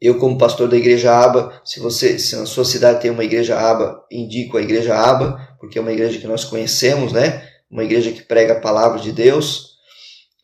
eu, 0.00 0.18
como 0.18 0.38
pastor 0.38 0.66
da 0.66 0.78
igreja 0.78 1.12
Aba, 1.12 1.60
se 1.62 1.78
você, 1.78 2.18
se 2.18 2.34
na 2.34 2.46
sua 2.46 2.64
cidade 2.64 3.02
tem 3.02 3.10
uma 3.10 3.22
igreja 3.22 3.58
Aba, 3.58 4.02
indico 4.10 4.56
a 4.56 4.62
igreja 4.62 4.96
Aba, 4.96 5.54
porque 5.60 5.78
é 5.78 5.82
uma 5.82 5.92
igreja 5.92 6.18
que 6.18 6.26
nós 6.26 6.42
conhecemos, 6.42 7.12
né? 7.12 7.46
Uma 7.70 7.84
igreja 7.84 8.10
que 8.10 8.22
prega 8.22 8.54
a 8.54 8.60
palavra 8.60 8.98
de 8.98 9.12
Deus. 9.12 9.69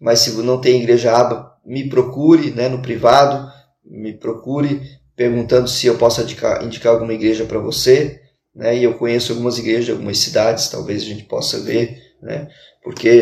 Mas 0.00 0.20
se 0.20 0.30
não 0.42 0.60
tem 0.60 0.82
igreja 0.82 1.16
Aba, 1.16 1.54
me 1.64 1.88
procure, 1.88 2.50
né, 2.50 2.68
no 2.68 2.82
privado, 2.82 3.50
me 3.84 4.12
procure 4.12 4.80
perguntando 5.16 5.68
se 5.68 5.86
eu 5.86 5.96
posso 5.96 6.20
indicar, 6.20 6.62
indicar 6.62 6.92
alguma 6.92 7.14
igreja 7.14 7.44
para 7.44 7.58
você, 7.58 8.20
né? 8.54 8.76
E 8.76 8.84
eu 8.84 8.94
conheço 8.94 9.32
algumas 9.32 9.58
igrejas, 9.58 9.90
algumas 9.90 10.18
cidades, 10.18 10.68
talvez 10.68 11.02
a 11.02 11.06
gente 11.06 11.24
possa 11.24 11.60
ver, 11.60 11.98
né? 12.22 12.48
Porque 12.82 13.20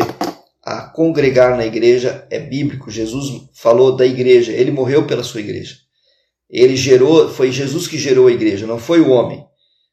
a 0.63 0.81
congregar 0.81 1.55
na 1.55 1.65
igreja 1.65 2.25
é 2.29 2.39
bíblico. 2.39 2.89
Jesus 2.89 3.49
falou 3.53 3.95
da 3.95 4.05
igreja, 4.05 4.51
ele 4.51 4.71
morreu 4.71 5.05
pela 5.05 5.23
sua 5.23 5.41
igreja. 5.41 5.75
Ele 6.49 6.75
gerou, 6.75 7.29
foi 7.29 7.51
Jesus 7.51 7.87
que 7.87 7.97
gerou 7.97 8.27
a 8.27 8.31
igreja, 8.31 8.67
não 8.67 8.79
foi 8.79 9.01
o 9.01 9.09
homem. 9.09 9.45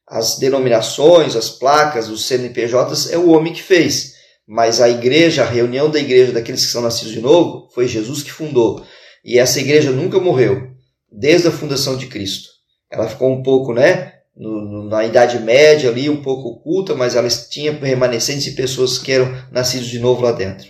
As 0.07 0.39
denominações, 0.39 1.37
as 1.37 1.51
placas, 1.51 2.09
os 2.09 2.25
CNPJs 2.27 3.11
é 3.11 3.19
o 3.19 3.31
homem 3.31 3.53
que 3.53 3.63
fez. 3.63 4.12
Mas 4.47 4.81
a 4.81 4.89
igreja, 4.89 5.43
a 5.43 5.49
reunião 5.49 5.91
da 5.91 5.99
igreja 5.99 6.33
daqueles 6.33 6.65
que 6.65 6.73
são 6.73 6.83
nascidos 6.83 7.13
de 7.13 7.21
novo, 7.21 7.69
foi 7.75 7.87
Jesus 7.87 8.23
que 8.23 8.33
fundou. 8.33 8.85
E 9.25 9.39
essa 9.39 9.61
igreja 9.61 9.91
nunca 9.91 10.19
morreu, 10.19 10.71
desde 11.11 11.49
a 11.49 11.53
fundação 11.53 11.97
de 11.97 12.07
Cristo. 12.07 12.49
Ela 12.91 13.09
ficou 13.09 13.33
um 13.33 13.43
pouco, 13.43 13.73
né, 13.73 14.13
no, 14.37 14.89
na 14.89 15.05
Idade 15.05 15.39
Média 15.39 15.91
ali, 15.91 16.11
um 16.11 16.23
pouco 16.23 16.49
oculta, 16.49 16.95
mas 16.95 17.15
ela 17.15 17.29
tinha 17.29 17.73
remanescentes 17.73 18.45
de 18.45 18.53
pessoas 18.53 18.99
que 18.99 19.13
eram 19.13 19.33
nascidos 19.51 19.89
de 19.89 19.99
novo 19.99 20.23
lá 20.23 20.33
dentro. 20.33 20.69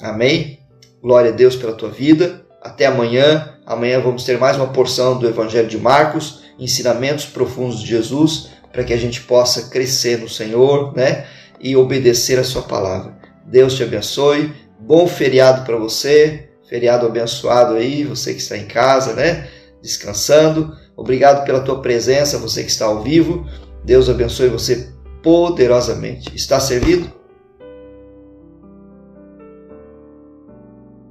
Amém? 0.00 0.58
Glória 1.02 1.30
a 1.30 1.34
Deus 1.34 1.56
pela 1.56 1.74
tua 1.74 1.90
vida. 1.90 2.44
Até 2.62 2.86
amanhã. 2.86 3.50
Amanhã 3.66 4.00
vamos 4.00 4.24
ter 4.24 4.38
mais 4.38 4.56
uma 4.56 4.72
porção 4.72 5.18
do 5.18 5.26
Evangelho 5.26 5.68
de 5.68 5.78
Marcos, 5.78 6.42
ensinamentos 6.58 7.24
profundos 7.24 7.80
de 7.80 7.86
Jesus, 7.86 8.50
para 8.70 8.84
que 8.84 8.92
a 8.92 8.96
gente 8.96 9.22
possa 9.22 9.70
crescer 9.70 10.18
no 10.18 10.28
Senhor, 10.28 10.94
né? 10.94 11.26
E 11.64 11.74
obedecer 11.74 12.38
a 12.38 12.44
Sua 12.44 12.62
palavra. 12.62 13.16
Deus 13.46 13.74
te 13.74 13.82
abençoe. 13.82 14.52
Bom 14.78 15.08
feriado 15.08 15.64
para 15.64 15.76
você. 15.76 16.50
Feriado 16.68 17.06
abençoado 17.06 17.74
aí, 17.74 18.04
você 18.04 18.34
que 18.34 18.40
está 18.40 18.56
em 18.56 18.66
casa, 18.66 19.14
né? 19.14 19.48
Descansando. 19.82 20.76
Obrigado 20.96 21.44
pela 21.44 21.60
tua 21.60 21.80
presença, 21.80 22.38
você 22.38 22.62
que 22.62 22.70
está 22.70 22.84
ao 22.84 23.02
vivo. 23.02 23.46
Deus 23.82 24.08
abençoe 24.10 24.48
você 24.48 24.90
poderosamente. 25.22 26.34
Está 26.36 26.60
servido? 26.60 27.10